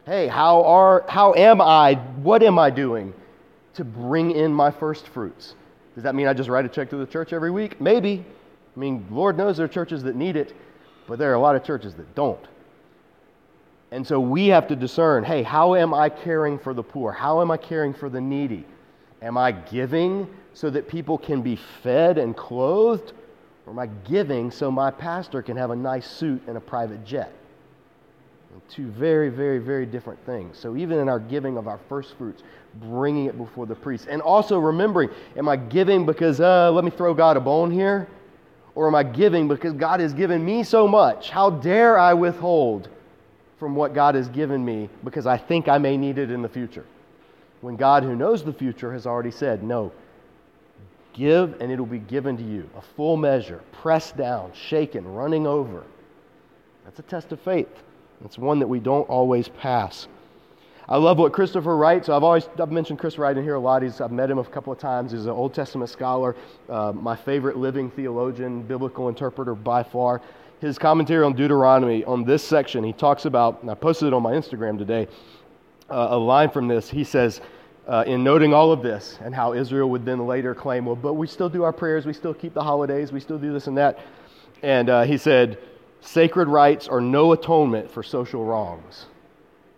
Hey, 0.07 0.27
how, 0.27 0.65
are, 0.65 1.05
how 1.09 1.35
am 1.35 1.61
I? 1.61 1.95
What 2.23 2.43
am 2.43 2.59
I 2.59 2.71
doing 2.71 3.13
to 3.75 3.85
bring 3.85 4.31
in 4.33 4.53
my 4.53 4.71
first 4.71 5.09
fruits? 5.09 5.55
Does 5.95 6.05
that 6.05 6.15
mean 6.15 6.27
I 6.27 6.35
just 6.35 6.49
write 6.49 6.65
a 6.65 6.69
check 6.69 6.91
to 6.91 6.97
the 6.97 7.07
church 7.07 7.33
every 7.33 7.51
week? 7.51 7.81
Maybe. 7.81 8.25
I 8.77 8.81
mean, 8.81 9.07
Lord 9.11 9.37
knows 9.37 9.57
there 9.57 9.67
are 9.67 9.69
churches 9.69 10.03
that 10.03 10.17
need 10.17 10.37
it, 10.37 10.55
but 11.07 11.19
there 11.19 11.31
are 11.31 11.35
a 11.35 11.41
lot 11.41 11.57
of 11.57 11.65
churches 11.65 11.95
that 11.95 12.15
don't. 12.15 12.45
And 13.91 14.05
so 14.05 14.19
we 14.19 14.49
have 14.49 14.67
to 14.69 14.77
discern 14.77 15.23
hey, 15.23 15.43
how 15.45 15.77
am 15.77 15.95
I 15.95 16.09
caring 16.09 16.59
for 16.59 16.75
the 16.75 16.83
poor? 16.83 17.13
How 17.13 17.41
am 17.41 17.51
I 17.51 17.57
caring 17.57 17.95
for 17.95 18.09
the 18.09 18.21
needy? 18.21 18.65
Am 19.25 19.39
I 19.39 19.53
giving 19.53 20.29
so 20.53 20.69
that 20.71 20.87
people 20.87 21.17
can 21.17 21.41
be 21.41 21.57
fed 21.83 22.19
and 22.19 22.37
clothed? 22.37 23.15
Or 23.67 23.73
am 23.73 23.79
I 23.79 23.87
giving 23.87 24.51
so 24.51 24.71
my 24.71 24.91
pastor 24.91 25.41
can 25.41 25.57
have 25.57 25.71
a 25.71 25.77
nice 25.77 26.07
suit 26.07 26.43
and 26.47 26.57
a 26.57 26.61
private 26.61 27.05
jet? 27.05 27.33
Two 28.69 28.87
very, 28.87 29.31
very, 29.31 29.59
very 29.59 29.85
different 29.85 30.25
things. 30.25 30.59
So, 30.59 30.77
even 30.77 30.99
in 30.99 31.09
our 31.09 31.19
giving 31.19 31.57
of 31.57 31.67
our 31.67 31.81
first 31.89 32.17
fruits, 32.17 32.43
bringing 32.77 33.27
it 33.27 33.37
before 33.37 33.67
the 33.67 33.75
priest. 33.75 34.07
And 34.09 34.23
also 34.23 34.59
remembering, 34.59 35.11
am 35.37 35.49
I 35.49 35.57
giving 35.57 36.07
because, 36.07 36.41
uh, 36.41 36.71
let 36.71 36.85
me 36.85 36.91
throw 36.91 37.15
God 37.15 37.37
a 37.37 37.41
bone 37.41 37.71
here? 37.71 38.09
Or 38.75 38.87
am 38.87 38.95
I 38.95 39.03
giving 39.03 39.49
because 39.49 39.75
God 39.75 40.01
has 40.01 40.13
given 40.13 40.45
me 40.45 40.63
so 40.63 40.89
much? 40.89 41.31
How 41.31 41.51
dare 41.51 41.99
I 41.99 42.15
withhold 42.15 42.89
from 43.59 43.75
what 43.75 43.93
God 43.95 44.15
has 44.15 44.29
given 44.29 44.65
me 44.65 44.89
because 45.03 45.27
I 45.27 45.37
think 45.37 45.69
I 45.69 45.79
may 45.79 45.97
need 45.97 46.19
it 46.19 46.31
in 46.31 46.41
the 46.41 46.49
future? 46.49 46.87
When 47.65 47.77
God, 47.77 48.03
who 48.03 48.15
knows 48.15 48.45
the 48.45 48.53
future, 48.53 48.93
has 48.93 49.07
already 49.07 49.31
said, 49.31 49.63
No, 49.63 49.91
give 51.15 51.59
and 51.63 51.73
it'll 51.73 51.87
be 51.87 51.99
given 51.99 52.37
to 52.37 52.43
you. 52.43 52.69
A 52.77 52.83
full 52.83 53.17
measure, 53.17 53.63
pressed 53.73 54.19
down, 54.19 54.53
shaken, 54.53 55.09
running 55.09 55.47
over. 55.47 55.83
That's 56.85 56.99
a 56.99 57.03
test 57.03 57.33
of 57.33 57.41
faith. 57.41 57.83
It's 58.23 58.37
one 58.37 58.59
that 58.59 58.67
we 58.67 58.81
don't 58.81 59.09
always 59.09 59.49
pass. 59.49 60.09
I 60.87 60.99
love 60.99 61.19
what 61.19 61.33
Christopher 61.33 61.75
writes. 61.75 62.11
I've 62.11 62.23
always 62.23 62.51
I've 62.61 62.71
mentioned 62.71 62.99
Chris 62.99 63.17
Wright 63.17 63.35
in 63.35 63.43
here 63.43 63.55
a 63.55 63.61
lot. 63.61 63.83
He's, 63.83 64.03
I've 64.03 64.13
met 64.13 64.31
him 64.31 64.37
a 64.37 64.45
couple 64.45 64.71
of 64.71 64.79
times. 64.79 65.13
He's 65.13 65.25
an 65.25 65.31
Old 65.31 65.55
Testament 65.55 65.89
scholar, 65.89 66.37
uh, 66.69 66.93
my 66.93 67.17
favorite 67.17 67.57
living 67.57 67.91
theologian, 67.91 68.61
biblical 68.63 69.09
interpreter 69.09 69.55
by 69.55 69.83
far. 69.83 70.21
His 70.61 70.79
commentary 70.79 71.25
on 71.25 71.33
Deuteronomy 71.33 72.05
on 72.05 72.25
this 72.25 72.45
section, 72.45 72.85
he 72.85 72.93
talks 72.93 73.25
about, 73.25 73.63
and 73.63 73.71
I 73.71 73.75
posted 73.75 74.09
it 74.09 74.13
on 74.13 74.23
my 74.23 74.33
Instagram 74.33 74.77
today, 74.77 75.09
uh, 75.91 76.09
a 76.11 76.19
line 76.19 76.51
from 76.51 76.69
this. 76.69 76.91
He 76.91 77.05
says, 77.05 77.41
uh, 77.87 78.05
in 78.07 78.25
noting 78.25 78.55
all 78.55 78.73
of 78.73 78.83
this 78.83 79.19
and 79.23 79.35
how 79.35 79.53
Israel 79.53 79.91
would 79.91 80.05
then 80.05 80.27
later 80.27 80.55
claim, 80.55 80.87
well, 80.87 80.97
but 80.97 81.15
we 81.15 81.27
still 81.27 81.49
do 81.49 81.63
our 81.63 81.73
prayers, 81.73 82.07
we 82.07 82.13
still 82.13 82.35
keep 82.35 82.55
the 82.55 82.63
holidays, 82.63 83.13
we 83.13 83.21
still 83.21 83.39
do 83.39 83.53
this 83.53 83.67
and 83.67 83.77
that. 83.77 83.99
And 84.63 84.89
uh, 84.89 85.03
he 85.03 85.19
said, 85.19 85.59
sacred 86.01 86.49
rites 86.49 86.89
are 86.89 87.01
no 87.01 87.33
atonement 87.33 87.91
for 87.91 88.03
social 88.03 88.45
wrongs. 88.45 89.07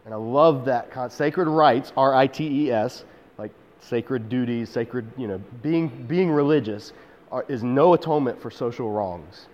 And 0.04 0.14
I 0.14 0.16
love 0.16 0.64
that. 0.66 0.90
Con- 0.92 1.10
sacred 1.10 1.48
rites, 1.48 1.92
R 1.96 2.14
I 2.14 2.28
T 2.28 2.66
E 2.66 2.70
S, 2.70 3.04
like 3.38 3.50
sacred 3.80 4.28
duties, 4.28 4.70
sacred, 4.70 5.10
you 5.16 5.26
know, 5.26 5.38
being, 5.62 5.88
being 6.06 6.30
religious, 6.30 6.92
are, 7.32 7.44
is 7.48 7.64
no 7.64 7.94
atonement 7.94 8.40
for 8.40 8.50
social 8.50 8.90
wrongs. 8.92 9.46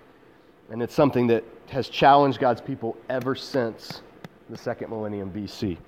And 0.70 0.82
it's 0.82 0.94
something 0.94 1.26
that 1.28 1.44
has 1.70 1.88
challenged 1.88 2.38
God's 2.38 2.60
people 2.60 2.98
ever 3.08 3.34
since 3.34 4.02
the 4.50 4.58
second 4.58 4.90
millennium 4.90 5.30
BC. 5.30 5.78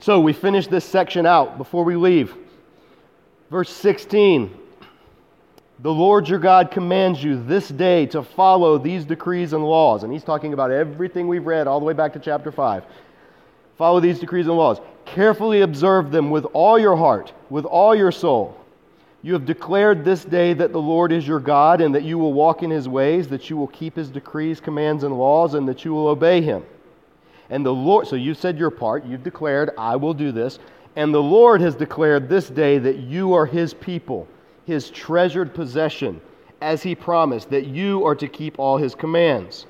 So 0.00 0.20
we 0.20 0.32
finish 0.32 0.66
this 0.66 0.84
section 0.84 1.26
out 1.26 1.56
before 1.58 1.84
we 1.84 1.96
leave. 1.96 2.34
Verse 3.50 3.70
16 3.70 4.54
The 5.80 5.92
Lord 5.92 6.28
your 6.28 6.38
God 6.38 6.70
commands 6.70 7.22
you 7.22 7.42
this 7.42 7.68
day 7.68 8.06
to 8.06 8.22
follow 8.22 8.78
these 8.78 9.04
decrees 9.04 9.52
and 9.52 9.64
laws. 9.64 10.02
And 10.02 10.12
he's 10.12 10.24
talking 10.24 10.52
about 10.52 10.70
everything 10.70 11.28
we've 11.28 11.46
read 11.46 11.66
all 11.66 11.80
the 11.80 11.86
way 11.86 11.94
back 11.94 12.12
to 12.14 12.18
chapter 12.18 12.52
5. 12.52 12.84
Follow 13.76 14.00
these 14.00 14.20
decrees 14.20 14.46
and 14.46 14.56
laws. 14.56 14.78
Carefully 15.04 15.62
observe 15.62 16.10
them 16.10 16.30
with 16.30 16.44
all 16.52 16.78
your 16.78 16.96
heart, 16.96 17.32
with 17.50 17.64
all 17.64 17.94
your 17.94 18.12
soul. 18.12 18.56
You 19.22 19.32
have 19.32 19.46
declared 19.46 20.04
this 20.04 20.22
day 20.24 20.52
that 20.52 20.72
the 20.72 20.80
Lord 20.80 21.10
is 21.10 21.26
your 21.26 21.40
God, 21.40 21.80
and 21.80 21.94
that 21.94 22.02
you 22.02 22.18
will 22.18 22.34
walk 22.34 22.62
in 22.62 22.70
his 22.70 22.88
ways, 22.88 23.26
that 23.28 23.48
you 23.48 23.56
will 23.56 23.68
keep 23.68 23.96
his 23.96 24.10
decrees, 24.10 24.60
commands, 24.60 25.02
and 25.02 25.16
laws, 25.18 25.54
and 25.54 25.66
that 25.66 25.82
you 25.82 25.94
will 25.94 26.08
obey 26.08 26.42
him. 26.42 26.62
And 27.50 27.64
the 27.64 27.74
Lord, 27.74 28.06
so 28.06 28.16
you 28.16 28.34
said 28.34 28.58
your 28.58 28.70
part, 28.70 29.04
you've 29.04 29.22
declared, 29.22 29.70
I 29.76 29.96
will 29.96 30.14
do 30.14 30.32
this. 30.32 30.58
And 30.96 31.12
the 31.12 31.22
Lord 31.22 31.60
has 31.60 31.74
declared 31.74 32.28
this 32.28 32.48
day 32.48 32.78
that 32.78 32.98
you 32.98 33.34
are 33.34 33.46
his 33.46 33.74
people, 33.74 34.28
his 34.64 34.90
treasured 34.90 35.54
possession, 35.54 36.20
as 36.60 36.82
he 36.82 36.94
promised, 36.94 37.50
that 37.50 37.66
you 37.66 38.04
are 38.06 38.14
to 38.14 38.28
keep 38.28 38.58
all 38.58 38.78
his 38.78 38.94
commands. 38.94 39.66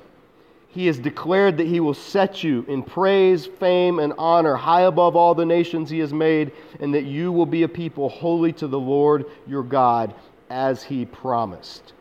He 0.69 0.87
has 0.87 0.99
declared 0.99 1.57
that 1.57 1.67
he 1.67 1.79
will 1.79 1.93
set 1.93 2.43
you 2.43 2.65
in 2.67 2.83
praise, 2.83 3.45
fame, 3.45 3.99
and 3.99 4.13
honor 4.17 4.55
high 4.55 4.81
above 4.81 5.15
all 5.15 5.33
the 5.33 5.45
nations 5.45 5.89
he 5.89 5.99
has 5.99 6.13
made, 6.13 6.51
and 6.79 6.93
that 6.93 7.05
you 7.05 7.31
will 7.31 7.45
be 7.45 7.63
a 7.63 7.67
people 7.67 8.09
holy 8.09 8.51
to 8.53 8.67
the 8.67 8.79
Lord 8.79 9.25
your 9.47 9.63
God, 9.63 10.13
as 10.49 10.83
he 10.83 11.05
promised. 11.05 11.93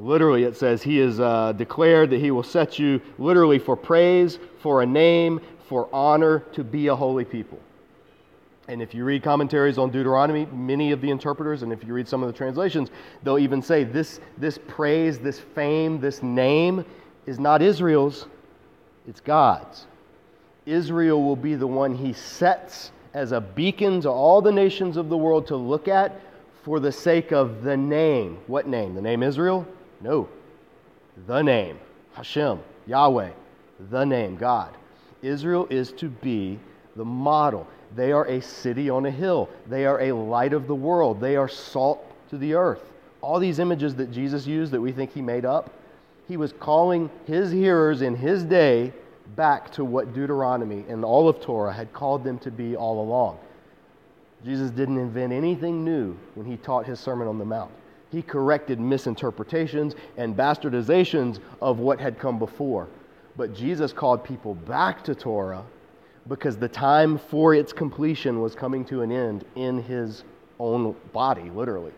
Literally, 0.00 0.44
it 0.44 0.56
says 0.56 0.82
he 0.82 0.96
has 0.98 1.20
uh, 1.20 1.52
declared 1.52 2.08
that 2.10 2.20
he 2.20 2.30
will 2.30 2.42
set 2.42 2.78
you 2.78 3.02
literally 3.18 3.58
for 3.58 3.76
praise, 3.76 4.38
for 4.60 4.80
a 4.80 4.86
name, 4.86 5.40
for 5.68 5.88
honor, 5.92 6.40
to 6.52 6.64
be 6.64 6.86
a 6.86 6.96
holy 6.96 7.24
people. 7.24 7.58
And 8.66 8.80
if 8.80 8.94
you 8.94 9.04
read 9.04 9.22
commentaries 9.22 9.76
on 9.76 9.90
Deuteronomy, 9.90 10.46
many 10.46 10.92
of 10.92 11.02
the 11.02 11.10
interpreters, 11.10 11.62
and 11.62 11.72
if 11.72 11.84
you 11.84 11.92
read 11.92 12.08
some 12.08 12.22
of 12.22 12.28
the 12.28 12.32
translations, 12.32 12.88
they'll 13.22 13.38
even 13.38 13.60
say 13.60 13.84
this, 13.84 14.20
this 14.38 14.58
praise, 14.68 15.18
this 15.18 15.38
fame, 15.38 16.00
this 16.00 16.22
name 16.22 16.84
is 17.26 17.38
not 17.38 17.60
Israel's, 17.60 18.26
it's 19.06 19.20
God's. 19.20 19.86
Israel 20.64 21.22
will 21.22 21.36
be 21.36 21.56
the 21.56 21.66
one 21.66 21.94
he 21.94 22.14
sets 22.14 22.92
as 23.12 23.32
a 23.32 23.40
beacon 23.40 24.00
to 24.02 24.08
all 24.08 24.40
the 24.40 24.52
nations 24.52 24.96
of 24.96 25.10
the 25.10 25.16
world 25.16 25.46
to 25.48 25.56
look 25.56 25.88
at 25.88 26.20
for 26.62 26.80
the 26.80 26.92
sake 26.92 27.32
of 27.32 27.62
the 27.62 27.76
name. 27.76 28.38
What 28.46 28.66
name? 28.66 28.94
The 28.94 29.02
name 29.02 29.22
Israel? 29.22 29.66
No. 30.00 30.28
The 31.26 31.42
name. 31.42 31.78
Hashem. 32.14 32.60
Yahweh. 32.86 33.30
The 33.90 34.04
name. 34.04 34.36
God. 34.36 34.76
Israel 35.22 35.66
is 35.70 35.92
to 35.92 36.08
be 36.08 36.58
the 36.96 37.04
model. 37.04 37.66
They 37.94 38.12
are 38.12 38.26
a 38.26 38.40
city 38.40 38.88
on 38.88 39.06
a 39.06 39.10
hill. 39.10 39.48
They 39.66 39.86
are 39.86 40.00
a 40.00 40.12
light 40.12 40.52
of 40.52 40.66
the 40.66 40.74
world. 40.74 41.20
They 41.20 41.36
are 41.36 41.48
salt 41.48 42.04
to 42.30 42.38
the 42.38 42.54
earth. 42.54 42.82
All 43.20 43.38
these 43.38 43.58
images 43.58 43.94
that 43.96 44.10
Jesus 44.10 44.46
used 44.46 44.72
that 44.72 44.80
we 44.80 44.92
think 44.92 45.12
he 45.12 45.20
made 45.20 45.44
up, 45.44 45.70
he 46.28 46.36
was 46.36 46.52
calling 46.52 47.10
his 47.26 47.50
hearers 47.50 48.02
in 48.02 48.14
his 48.14 48.44
day 48.44 48.92
back 49.36 49.70
to 49.72 49.84
what 49.84 50.14
Deuteronomy 50.14 50.84
and 50.88 51.04
all 51.04 51.28
of 51.28 51.40
Torah 51.40 51.72
had 51.72 51.92
called 51.92 52.24
them 52.24 52.38
to 52.38 52.50
be 52.50 52.76
all 52.76 53.02
along. 53.02 53.38
Jesus 54.44 54.70
didn't 54.70 54.98
invent 54.98 55.32
anything 55.32 55.84
new 55.84 56.16
when 56.34 56.46
he 56.46 56.56
taught 56.56 56.86
his 56.86 56.98
Sermon 56.98 57.28
on 57.28 57.38
the 57.38 57.44
Mount. 57.44 57.70
He 58.10 58.22
corrected 58.22 58.80
misinterpretations 58.80 59.94
and 60.16 60.36
bastardizations 60.36 61.38
of 61.62 61.78
what 61.78 62.00
had 62.00 62.18
come 62.18 62.38
before. 62.38 62.88
But 63.36 63.54
Jesus 63.54 63.92
called 63.92 64.24
people 64.24 64.54
back 64.54 65.04
to 65.04 65.14
Torah 65.14 65.64
because 66.28 66.56
the 66.56 66.68
time 66.68 67.18
for 67.18 67.54
its 67.54 67.72
completion 67.72 68.40
was 68.40 68.54
coming 68.54 68.84
to 68.86 69.02
an 69.02 69.12
end 69.12 69.44
in 69.54 69.82
his 69.82 70.24
own 70.58 70.94
body, 71.12 71.50
literally. 71.50 71.92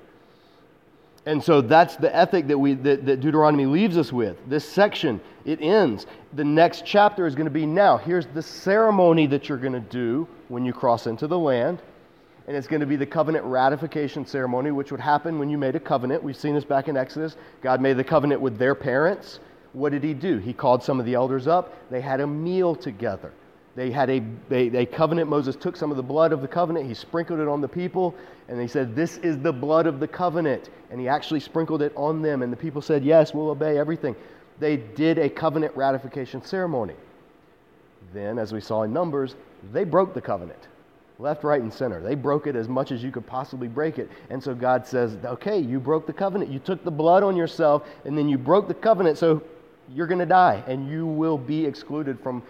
And 1.25 1.43
so 1.43 1.61
that's 1.61 1.97
the 1.97 2.15
ethic 2.15 2.49
that, 2.49 2.59
we, 2.59 2.75
that, 2.75 3.07
that, 3.07 3.21
Deuteronomy 3.21 3.67
leaves 3.67 3.97
us 3.97 4.13
with. 4.13 4.37
This 4.49 4.69
section, 4.69 5.21
it 5.45 5.61
ends. 5.61 6.07
The 6.33 6.45
next 6.45 6.85
chapter 6.85 7.27
is 7.27 7.35
going 7.35 7.47
to 7.47 7.51
be 7.51 7.65
now. 7.65 7.97
Here's 7.97 8.27
the 8.27 8.43
ceremony 8.43 9.27
that 9.29 9.49
you're 9.49 9.59
going 9.59 9.73
to 9.73 9.81
do 9.81 10.27
when 10.49 10.65
you 10.65 10.73
cross 10.73 11.07
into 11.07 11.29
the 11.29 11.39
land. 11.39 11.81
And 12.47 12.57
it's 12.57 12.67
going 12.67 12.81
to 12.81 12.87
be 12.87 12.97
the 12.97 13.07
covenant 13.07 13.45
ratification 13.45 14.27
ceremony, 14.27 14.73
which 14.73 14.91
would 14.91 15.01
happen 15.01 15.39
when 15.39 15.49
you 15.49 15.59
made 15.59 15.77
a 15.77 15.81
covenant. 15.81 16.23
We've 16.23 16.37
seen 16.37 16.55
this 16.55 16.65
back 16.65 16.89
in 16.89 16.97
Exodus. 16.97 17.37
God 17.63 17.81
made 17.81 17.97
the 17.97 18.05
covenant 18.05 18.41
with 18.41 18.59
their 18.59 18.75
parents. 18.75 19.39
What 19.73 19.93
did 19.93 20.03
he 20.03 20.13
do? 20.13 20.39
He 20.39 20.53
called 20.53 20.83
some 20.83 20.99
of 20.99 21.07
the 21.07 21.15
elders 21.15 21.47
up. 21.47 21.73
They 21.91 22.01
had 22.01 22.21
a 22.21 22.27
meal 22.27 22.75
together. 22.75 23.33
They 23.75 23.91
had 23.91 24.11
a, 24.11 24.23
a, 24.51 24.85
covenant. 24.87 25.31
Moses 25.31 25.57
took 25.57 25.77
some 25.77 25.91
of 25.91 25.97
the 25.97 26.03
blood 26.03 26.33
of 26.33 26.43
the 26.43 26.49
covenant, 26.49 26.87
he 26.87 26.93
sprinkled 26.93 27.41
it 27.41 27.49
on 27.49 27.63
the 27.63 27.69
people, 27.69 28.15
and 28.49 28.61
he 28.61 28.67
said, 28.67 28.95
This 28.95 29.17
is 29.19 29.39
the 29.39 29.53
blood 29.53 29.87
of 29.87 29.99
the 29.99 30.09
covenant. 30.09 30.69
And 30.91 31.01
he 31.01 31.09
actually 31.09 31.41
sprinkled 31.41 31.81
it 31.81 31.93
on 31.97 32.21
them. 32.21 32.43
And 32.43 32.53
the 32.53 32.57
people 32.57 32.83
said, 32.83 33.03
Yes, 33.03 33.33
we'll 33.33 33.49
obey 33.49 33.79
everything. 33.79 34.15
They 34.59 34.77
did 34.77 35.19
a 35.19 35.31
covenant 35.31 35.75
ratification 35.75 36.45
ceremony. 36.45 36.95
Then, 38.13 38.39
as 38.39 38.53
we 38.53 38.61
saw 38.61 38.83
in 38.83 38.93
Numbers, 38.93 39.37
they 39.73 39.85
broke 39.85 40.13
the 40.13 40.21
covenant 40.21 40.69
left, 41.23 41.45
right, 41.45 41.63
and 41.63 41.73
center. 41.73 42.01
They 42.01 42.15
broke 42.15 42.47
it 42.47 42.57
as 42.57 42.69
much 42.69 42.93
as 42.93 43.03
you 43.03 43.11
could 43.11 43.27
possibly 43.27 43.69
break 43.69 43.99
it. 43.99 44.11
And 44.29 44.43
so 44.43 44.55
God 44.55 44.87
says, 44.87 45.17
Okay, 45.25 45.59
you 45.59 45.81
broke 45.81 46.07
the 46.07 46.13
covenant. 46.13 46.51
You 46.51 46.59
took 46.59 46.85
the 46.85 46.91
blood 46.91 47.23
on 47.23 47.37
yourself, 47.37 47.87
and 48.05 48.19
then 48.19 48.29
you 48.29 48.37
broke 48.37 48.69
the 48.69 48.75
covenant, 48.75 49.17
so 49.17 49.43
you're 49.95 50.07
going 50.07 50.19
to 50.19 50.27
die, 50.27 50.63
and 50.67 50.89
you 50.91 51.07
will 51.07 51.39
be 51.39 51.65
excluded 51.65 52.21
from 52.21 52.43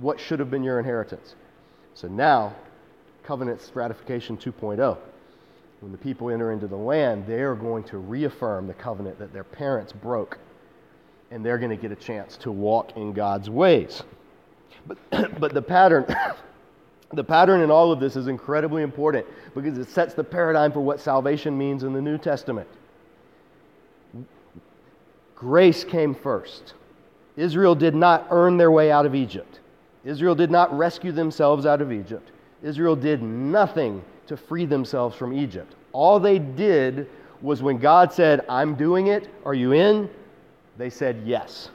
what 0.00 0.20
should 0.20 0.38
have 0.38 0.50
been 0.50 0.62
your 0.62 0.78
inheritance. 0.78 1.34
So 1.94 2.08
now, 2.08 2.54
covenant 3.24 3.70
ratification 3.74 4.36
2.0. 4.36 4.98
When 5.80 5.92
the 5.92 5.98
people 5.98 6.30
enter 6.30 6.52
into 6.52 6.68
the 6.68 6.76
land, 6.76 7.26
they 7.26 7.42
are 7.42 7.54
going 7.54 7.82
to 7.84 7.98
reaffirm 7.98 8.68
the 8.68 8.74
covenant 8.74 9.18
that 9.18 9.32
their 9.32 9.44
parents 9.44 9.92
broke, 9.92 10.38
and 11.30 11.44
they're 11.44 11.58
going 11.58 11.70
to 11.70 11.76
get 11.76 11.90
a 11.90 11.96
chance 11.96 12.36
to 12.38 12.52
walk 12.52 12.96
in 12.96 13.12
God's 13.12 13.50
ways. 13.50 14.02
But, 14.86 14.98
but 15.40 15.54
the 15.54 15.62
pattern. 15.62 16.06
The 17.12 17.24
pattern 17.24 17.60
in 17.60 17.70
all 17.70 17.92
of 17.92 18.00
this 18.00 18.16
is 18.16 18.28
incredibly 18.28 18.82
important 18.82 19.26
because 19.54 19.78
it 19.78 19.88
sets 19.88 20.14
the 20.14 20.24
paradigm 20.24 20.72
for 20.72 20.80
what 20.80 21.00
salvation 21.00 21.56
means 21.56 21.82
in 21.82 21.92
the 21.92 22.00
New 22.00 22.18
Testament. 22.18 22.68
Grace 25.34 25.84
came 25.84 26.14
first. 26.14 26.74
Israel 27.36 27.74
did 27.74 27.94
not 27.94 28.26
earn 28.30 28.56
their 28.56 28.70
way 28.70 28.90
out 28.90 29.06
of 29.06 29.14
Egypt. 29.14 29.60
Israel 30.04 30.34
did 30.34 30.50
not 30.50 30.76
rescue 30.76 31.12
themselves 31.12 31.66
out 31.66 31.80
of 31.80 31.92
Egypt. 31.92 32.30
Israel 32.62 32.96
did 32.96 33.22
nothing 33.22 34.04
to 34.26 34.36
free 34.36 34.66
themselves 34.66 35.16
from 35.16 35.32
Egypt. 35.32 35.74
All 35.92 36.20
they 36.20 36.38
did 36.38 37.08
was 37.40 37.62
when 37.62 37.78
God 37.78 38.12
said, 38.12 38.44
I'm 38.48 38.74
doing 38.74 39.08
it, 39.08 39.28
are 39.44 39.54
you 39.54 39.72
in? 39.72 40.08
They 40.78 40.90
said 40.90 41.22
yes. 41.24 41.70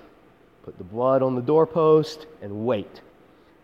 Put 0.63 0.78
the 0.78 0.84
blood 0.84 1.21
on 1.21 1.36
the 1.36 1.41
doorpost 1.41 2.26
and 2.41 2.65
wait. 2.65 3.02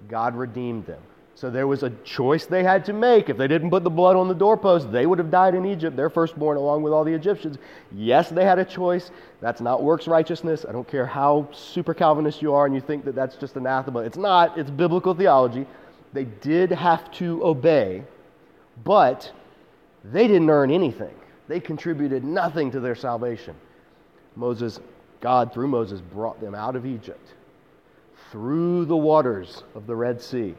God 0.09 0.35
redeemed 0.35 0.85
them. 0.85 1.01
So 1.35 1.49
there 1.49 1.67
was 1.67 1.81
a 1.81 1.89
choice 2.03 2.45
they 2.45 2.63
had 2.63 2.85
to 2.85 2.93
make. 2.93 3.27
If 3.27 3.37
they 3.37 3.47
didn't 3.47 3.71
put 3.71 3.83
the 3.83 3.89
blood 3.89 4.15
on 4.15 4.27
the 4.27 4.35
doorpost, 4.35 4.91
they 4.91 5.05
would 5.05 5.17
have 5.17 5.31
died 5.31 5.55
in 5.55 5.65
Egypt, 5.65 5.97
their 5.97 6.09
firstborn, 6.09 6.57
along 6.57 6.83
with 6.83 6.93
all 6.93 7.03
the 7.03 7.13
Egyptians. 7.13 7.57
Yes, 7.91 8.29
they 8.29 8.45
had 8.45 8.59
a 8.59 8.65
choice. 8.65 9.09
That's 9.41 9.59
not 9.59 9.81
works 9.81 10.07
righteousness. 10.07 10.63
I 10.67 10.71
don't 10.71 10.87
care 10.87 11.07
how 11.07 11.49
super 11.51 11.93
Calvinist 11.93 12.41
you 12.41 12.53
are 12.53 12.65
and 12.65 12.75
you 12.75 12.81
think 12.81 13.03
that 13.05 13.15
that's 13.15 13.35
just 13.35 13.55
anathema. 13.55 13.99
It's 13.99 14.17
not, 14.17 14.57
it's 14.57 14.69
biblical 14.69 15.15
theology. 15.15 15.65
They 16.13 16.25
did 16.25 16.71
have 16.71 17.11
to 17.13 17.43
obey, 17.43 18.03
but 18.83 19.31
they 20.03 20.27
didn't 20.27 20.49
earn 20.51 20.69
anything. 20.69 21.15
They 21.47 21.59
contributed 21.59 22.23
nothing 22.23 22.69
to 22.71 22.79
their 22.79 22.95
salvation. 22.95 23.55
Moses, 24.35 24.79
God, 25.19 25.51
through 25.51 25.67
Moses, 25.67 25.99
brought 25.99 26.39
them 26.39 26.53
out 26.53 26.75
of 26.75 26.85
Egypt 26.85 27.33
through 28.31 28.85
the 28.85 28.95
waters 28.95 29.63
of 29.73 29.87
the 29.87 29.95
Red 29.95 30.21
Sea 30.21 30.55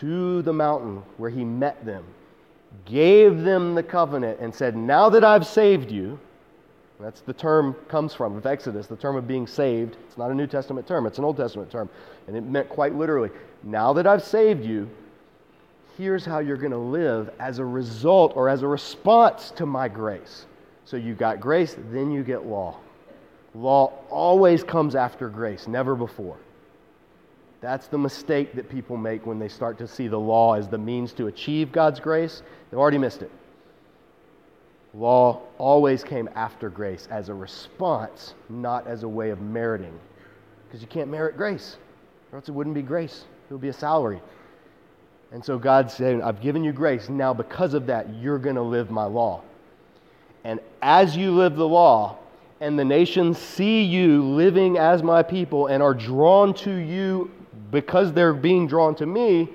to 0.00 0.42
the 0.42 0.52
mountain 0.52 1.02
where 1.16 1.30
he 1.30 1.44
met 1.44 1.84
them, 1.84 2.04
gave 2.84 3.42
them 3.42 3.74
the 3.74 3.82
covenant, 3.82 4.40
and 4.40 4.54
said, 4.54 4.76
Now 4.76 5.08
that 5.10 5.24
I've 5.24 5.46
saved 5.46 5.90
you, 5.90 6.18
that's 7.00 7.20
the 7.20 7.32
term 7.32 7.74
comes 7.88 8.14
from 8.14 8.36
of 8.36 8.46
Exodus, 8.46 8.86
the 8.86 8.96
term 8.96 9.16
of 9.16 9.28
being 9.28 9.46
saved. 9.46 9.96
It's 10.06 10.16
not 10.16 10.30
a 10.30 10.34
New 10.34 10.46
Testament 10.46 10.86
term, 10.86 11.06
it's 11.06 11.18
an 11.18 11.24
Old 11.24 11.36
Testament 11.36 11.70
term. 11.70 11.88
And 12.26 12.36
it 12.36 12.42
meant 12.42 12.68
quite 12.68 12.94
literally, 12.94 13.30
now 13.62 13.92
that 13.92 14.06
I've 14.06 14.24
saved 14.24 14.64
you, 14.64 14.88
here's 15.96 16.24
how 16.24 16.38
you're 16.38 16.56
going 16.56 16.72
to 16.72 16.78
live 16.78 17.30
as 17.38 17.58
a 17.58 17.64
result 17.64 18.32
or 18.34 18.48
as 18.48 18.62
a 18.62 18.66
response 18.66 19.50
to 19.52 19.66
my 19.66 19.88
grace. 19.88 20.46
So 20.84 20.96
you 20.96 21.14
got 21.14 21.40
grace, 21.40 21.76
then 21.90 22.10
you 22.10 22.22
get 22.22 22.46
law. 22.46 22.78
Law 23.54 23.92
always 24.10 24.62
comes 24.62 24.94
after 24.94 25.28
grace, 25.28 25.66
never 25.66 25.94
before. 25.94 26.36
That's 27.60 27.88
the 27.88 27.98
mistake 27.98 28.54
that 28.54 28.68
people 28.68 28.96
make 28.96 29.26
when 29.26 29.38
they 29.38 29.48
start 29.48 29.78
to 29.78 29.88
see 29.88 30.08
the 30.08 30.18
law 30.18 30.54
as 30.54 30.68
the 30.68 30.78
means 30.78 31.12
to 31.14 31.26
achieve 31.26 31.72
God's 31.72 32.00
grace. 32.00 32.42
They've 32.70 32.78
already 32.78 32.98
missed 32.98 33.22
it. 33.22 33.30
Law 34.94 35.42
always 35.58 36.02
came 36.02 36.28
after 36.34 36.70
grace 36.70 37.08
as 37.10 37.28
a 37.28 37.34
response, 37.34 38.34
not 38.48 38.86
as 38.86 39.02
a 39.02 39.08
way 39.08 39.30
of 39.30 39.40
meriting. 39.40 39.98
Because 40.66 40.80
you 40.80 40.88
can't 40.88 41.10
merit 41.10 41.36
grace, 41.36 41.76
or 42.32 42.38
else 42.38 42.48
it 42.48 42.52
wouldn't 42.52 42.74
be 42.74 42.82
grace, 42.82 43.24
it 43.48 43.52
would 43.52 43.62
be 43.62 43.68
a 43.68 43.74
salary. 43.74 44.20
And 45.32 45.44
so 45.44 45.58
God's 45.58 45.92
saying, 45.92 46.22
I've 46.22 46.40
given 46.40 46.64
you 46.64 46.72
grace. 46.72 47.08
Now, 47.08 47.34
because 47.34 47.74
of 47.74 47.86
that, 47.86 48.14
you're 48.14 48.38
going 48.38 48.56
to 48.56 48.62
live 48.62 48.90
my 48.90 49.04
law. 49.04 49.42
And 50.44 50.60
as 50.80 51.16
you 51.16 51.32
live 51.32 51.56
the 51.56 51.68
law, 51.68 52.18
and 52.60 52.78
the 52.78 52.84
nations 52.84 53.38
see 53.38 53.82
you 53.82 54.22
living 54.22 54.78
as 54.78 55.02
my 55.02 55.22
people 55.22 55.66
and 55.66 55.82
are 55.82 55.92
drawn 55.92 56.54
to 56.54 56.70
you 56.70 57.30
because 57.70 58.12
they're 58.12 58.34
being 58.34 58.66
drawn 58.66 58.94
to 58.96 59.06
me, 59.06 59.48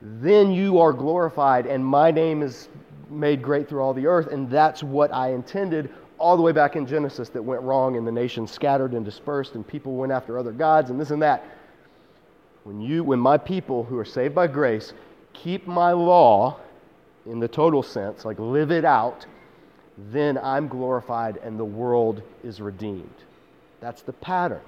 then 0.00 0.50
you 0.50 0.78
are 0.78 0.92
glorified, 0.92 1.66
and 1.66 1.84
my 1.84 2.10
name 2.10 2.42
is 2.42 2.68
made 3.08 3.42
great 3.42 3.68
through 3.68 3.80
all 3.80 3.94
the 3.94 4.06
earth. 4.06 4.28
And 4.28 4.50
that's 4.50 4.82
what 4.82 5.12
I 5.12 5.32
intended 5.32 5.90
all 6.18 6.36
the 6.36 6.42
way 6.42 6.52
back 6.52 6.76
in 6.76 6.86
Genesis 6.86 7.28
that 7.30 7.42
went 7.42 7.62
wrong, 7.62 7.96
and 7.96 8.06
the 8.06 8.12
nations 8.12 8.50
scattered 8.50 8.92
and 8.92 9.04
dispersed, 9.04 9.54
and 9.54 9.66
people 9.66 9.94
went 9.94 10.12
after 10.12 10.38
other 10.38 10.52
gods, 10.52 10.90
and 10.90 11.00
this 11.00 11.10
and 11.10 11.22
that. 11.22 11.44
When, 12.64 12.80
you, 12.80 13.02
when 13.02 13.18
my 13.18 13.38
people 13.38 13.84
who 13.84 13.98
are 13.98 14.04
saved 14.04 14.34
by 14.34 14.46
grace 14.46 14.92
keep 15.32 15.66
my 15.66 15.92
law 15.92 16.60
in 17.26 17.40
the 17.40 17.48
total 17.48 17.82
sense, 17.82 18.24
like 18.24 18.38
live 18.38 18.70
it 18.70 18.84
out, 18.84 19.26
then 20.10 20.38
I'm 20.38 20.68
glorified 20.68 21.38
and 21.38 21.58
the 21.58 21.64
world 21.64 22.22
is 22.42 22.60
redeemed. 22.60 23.14
That's 23.80 24.02
the 24.02 24.12
pattern. 24.12 24.60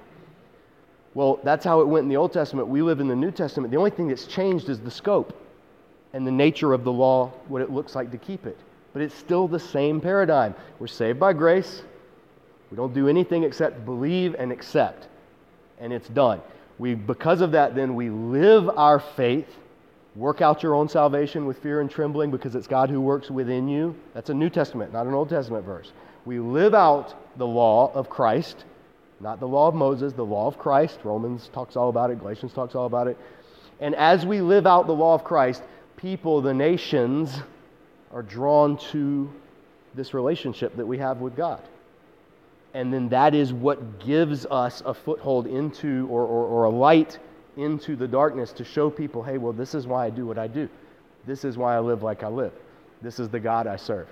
Well, 1.15 1.39
that's 1.43 1.63
how 1.63 1.79
it 1.79 1.87
went 1.87 2.03
in 2.03 2.09
the 2.09 2.17
Old 2.17 2.33
Testament. 2.33 2.67
We 2.67 2.81
live 2.81 2.99
in 2.99 3.07
the 3.07 3.15
New 3.15 3.31
Testament. 3.31 3.71
The 3.71 3.77
only 3.77 3.89
thing 3.89 4.09
that's 4.09 4.27
changed 4.27 4.67
is 4.69 4.79
the 4.81 4.91
scope 4.91 5.33
and 6.13 6.27
the 6.27 6.31
nature 6.31 6.73
of 6.73 6.83
the 6.83 6.91
law, 6.91 7.31
what 7.47 7.61
it 7.61 7.71
looks 7.71 7.95
like 7.95 8.11
to 8.11 8.17
keep 8.17 8.45
it. 8.45 8.57
But 8.93 9.01
it's 9.01 9.15
still 9.15 9.47
the 9.47 9.59
same 9.59 9.99
paradigm. 9.99 10.53
We're 10.77 10.87
saved 10.87 11.19
by 11.19 11.33
grace, 11.33 11.83
We 12.69 12.77
don't 12.77 12.93
do 12.93 13.07
anything 13.07 13.43
except 13.43 13.85
believe 13.85 14.35
and 14.35 14.51
accept, 14.51 15.07
and 15.79 15.93
it's 15.93 16.09
done. 16.09 16.41
We, 16.79 16.95
because 16.95 17.39
of 17.39 17.51
that, 17.53 17.75
then 17.75 17.95
we 17.95 18.09
live 18.09 18.69
our 18.69 18.99
faith. 18.99 19.47
Work 20.15 20.41
out 20.41 20.63
your 20.63 20.75
own 20.75 20.89
salvation 20.89 21.45
with 21.45 21.57
fear 21.59 21.79
and 21.79 21.89
trembling 21.89 22.31
because 22.31 22.55
it's 22.55 22.67
God 22.67 22.89
who 22.89 22.99
works 22.99 23.29
within 23.29 23.67
you. 23.67 23.95
That's 24.13 24.29
a 24.29 24.33
New 24.33 24.49
Testament, 24.49 24.91
not 24.91 25.07
an 25.07 25.13
Old 25.13 25.29
Testament 25.29 25.65
verse. 25.65 25.91
We 26.25 26.39
live 26.39 26.73
out 26.73 27.37
the 27.37 27.47
law 27.47 27.91
of 27.93 28.09
Christ, 28.09 28.65
not 29.19 29.39
the 29.39 29.47
law 29.47 29.67
of 29.67 29.75
Moses, 29.75 30.13
the 30.13 30.25
law 30.25 30.47
of 30.47 30.57
Christ. 30.57 30.99
Romans 31.03 31.49
talks 31.53 31.75
all 31.75 31.89
about 31.89 32.11
it, 32.11 32.19
Galatians 32.19 32.53
talks 32.53 32.75
all 32.75 32.85
about 32.85 33.07
it. 33.07 33.17
And 33.79 33.95
as 33.95 34.25
we 34.25 34.41
live 34.41 34.67
out 34.67 34.87
the 34.87 34.93
law 34.93 35.13
of 35.13 35.23
Christ, 35.23 35.63
people, 35.97 36.41
the 36.41 36.53
nations, 36.53 37.41
are 38.13 38.23
drawn 38.23 38.77
to 38.77 39.31
this 39.93 40.13
relationship 40.13 40.75
that 40.77 40.85
we 40.85 40.97
have 40.97 41.19
with 41.19 41.35
God. 41.35 41.61
And 42.73 42.93
then 42.93 43.09
that 43.09 43.33
is 43.33 43.53
what 43.53 43.99
gives 43.99 44.45
us 44.45 44.81
a 44.85 44.93
foothold 44.93 45.47
into 45.47 46.07
or, 46.09 46.23
or, 46.23 46.45
or, 46.45 46.63
a 46.65 46.69
light 46.69 47.19
into 47.55 47.95
the 47.95 48.07
darkness 48.07 48.51
to 48.53 48.65
show 48.65 48.89
people, 48.89 49.23
hey, 49.23 49.37
well, 49.37 49.53
this 49.53 49.73
is 49.73 49.87
why 49.87 50.05
I 50.05 50.09
do 50.09 50.25
what 50.25 50.37
I 50.37 50.47
do. 50.47 50.67
This 51.25 51.45
is 51.45 51.57
why 51.57 51.75
I 51.75 51.79
live 51.79 52.03
like 52.03 52.23
I 52.23 52.27
live. 52.27 52.51
This 53.01 53.19
is 53.19 53.29
the 53.29 53.39
God 53.39 53.65
I 53.65 53.77
serve. 53.77 54.07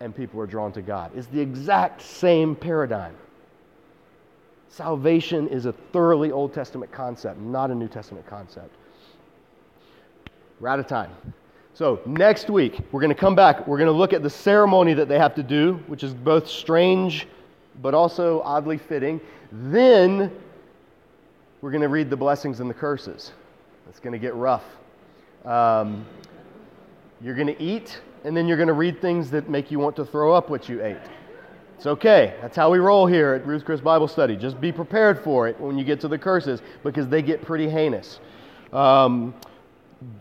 And 0.00 0.14
people 0.14 0.40
are 0.40 0.46
drawn 0.46 0.70
to 0.72 0.82
God. 0.82 1.12
It's 1.14 1.28
the 1.28 1.40
exact 1.40 2.02
same 2.02 2.54
paradigm. 2.54 3.16
Salvation 4.68 5.48
is 5.48 5.66
a 5.66 5.72
thoroughly 5.72 6.30
Old 6.30 6.52
Testament 6.52 6.92
concept, 6.92 7.40
not 7.40 7.70
a 7.70 7.74
New 7.74 7.88
Testament 7.88 8.26
concept. 8.26 8.74
We're 10.60 10.68
out 10.68 10.78
of 10.78 10.86
time. 10.86 11.10
So, 11.74 12.00
next 12.06 12.50
week, 12.50 12.80
we're 12.90 13.00
going 13.00 13.14
to 13.14 13.20
come 13.20 13.34
back. 13.34 13.66
We're 13.66 13.78
going 13.78 13.86
to 13.86 13.92
look 13.92 14.12
at 14.12 14.22
the 14.22 14.30
ceremony 14.30 14.94
that 14.94 15.08
they 15.08 15.18
have 15.18 15.34
to 15.36 15.42
do, 15.42 15.74
which 15.86 16.02
is 16.02 16.12
both 16.12 16.48
strange 16.48 17.26
but 17.80 17.94
also 17.94 18.42
oddly 18.42 18.78
fitting. 18.78 19.20
Then, 19.52 20.32
we're 21.60 21.70
going 21.70 21.82
to 21.82 21.88
read 21.88 22.10
the 22.10 22.16
blessings 22.16 22.60
and 22.60 22.68
the 22.68 22.74
curses. 22.74 23.32
It's 23.88 24.00
going 24.00 24.12
to 24.12 24.18
get 24.18 24.34
rough. 24.34 24.64
Um, 25.44 26.04
you're 27.20 27.34
going 27.34 27.46
to 27.46 27.62
eat, 27.62 28.00
and 28.24 28.36
then 28.36 28.46
you're 28.46 28.56
going 28.56 28.68
to 28.68 28.74
read 28.74 29.00
things 29.00 29.30
that 29.30 29.48
make 29.48 29.70
you 29.70 29.78
want 29.78 29.96
to 29.96 30.04
throw 30.04 30.32
up 30.32 30.50
what 30.50 30.68
you 30.68 30.84
ate. 30.84 30.98
It's 31.78 31.86
okay. 31.86 32.34
That's 32.42 32.56
how 32.56 32.72
we 32.72 32.80
roll 32.80 33.06
here 33.06 33.34
at 33.34 33.46
Ruth 33.46 33.64
Chris 33.64 33.80
Bible 33.80 34.08
Study. 34.08 34.34
Just 34.34 34.60
be 34.60 34.72
prepared 34.72 35.22
for 35.22 35.46
it 35.46 35.60
when 35.60 35.78
you 35.78 35.84
get 35.84 36.00
to 36.00 36.08
the 36.08 36.18
curses 36.18 36.60
because 36.82 37.06
they 37.06 37.22
get 37.22 37.40
pretty 37.40 37.70
heinous. 37.70 38.18
Um, 38.72 39.32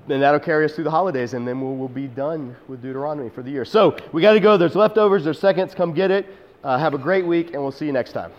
and 0.07 0.21
that'll 0.21 0.39
carry 0.39 0.65
us 0.65 0.75
through 0.75 0.83
the 0.83 0.91
holidays, 0.91 1.33
and 1.33 1.47
then 1.47 1.59
we'll, 1.59 1.73
we'll 1.73 1.87
be 1.87 2.05
done 2.05 2.55
with 2.67 2.83
Deuteronomy 2.83 3.31
for 3.31 3.41
the 3.41 3.49
year. 3.49 3.65
So 3.65 3.97
we 4.11 4.21
got 4.21 4.33
to 4.33 4.39
go. 4.39 4.55
There's 4.55 4.75
leftovers, 4.75 5.23
there's 5.23 5.39
seconds. 5.39 5.73
Come 5.73 5.93
get 5.93 6.11
it. 6.11 6.27
Uh, 6.63 6.77
have 6.77 6.93
a 6.93 6.99
great 6.99 7.25
week, 7.25 7.55
and 7.55 7.63
we'll 7.63 7.71
see 7.71 7.87
you 7.87 7.91
next 7.91 8.11
time. 8.11 8.31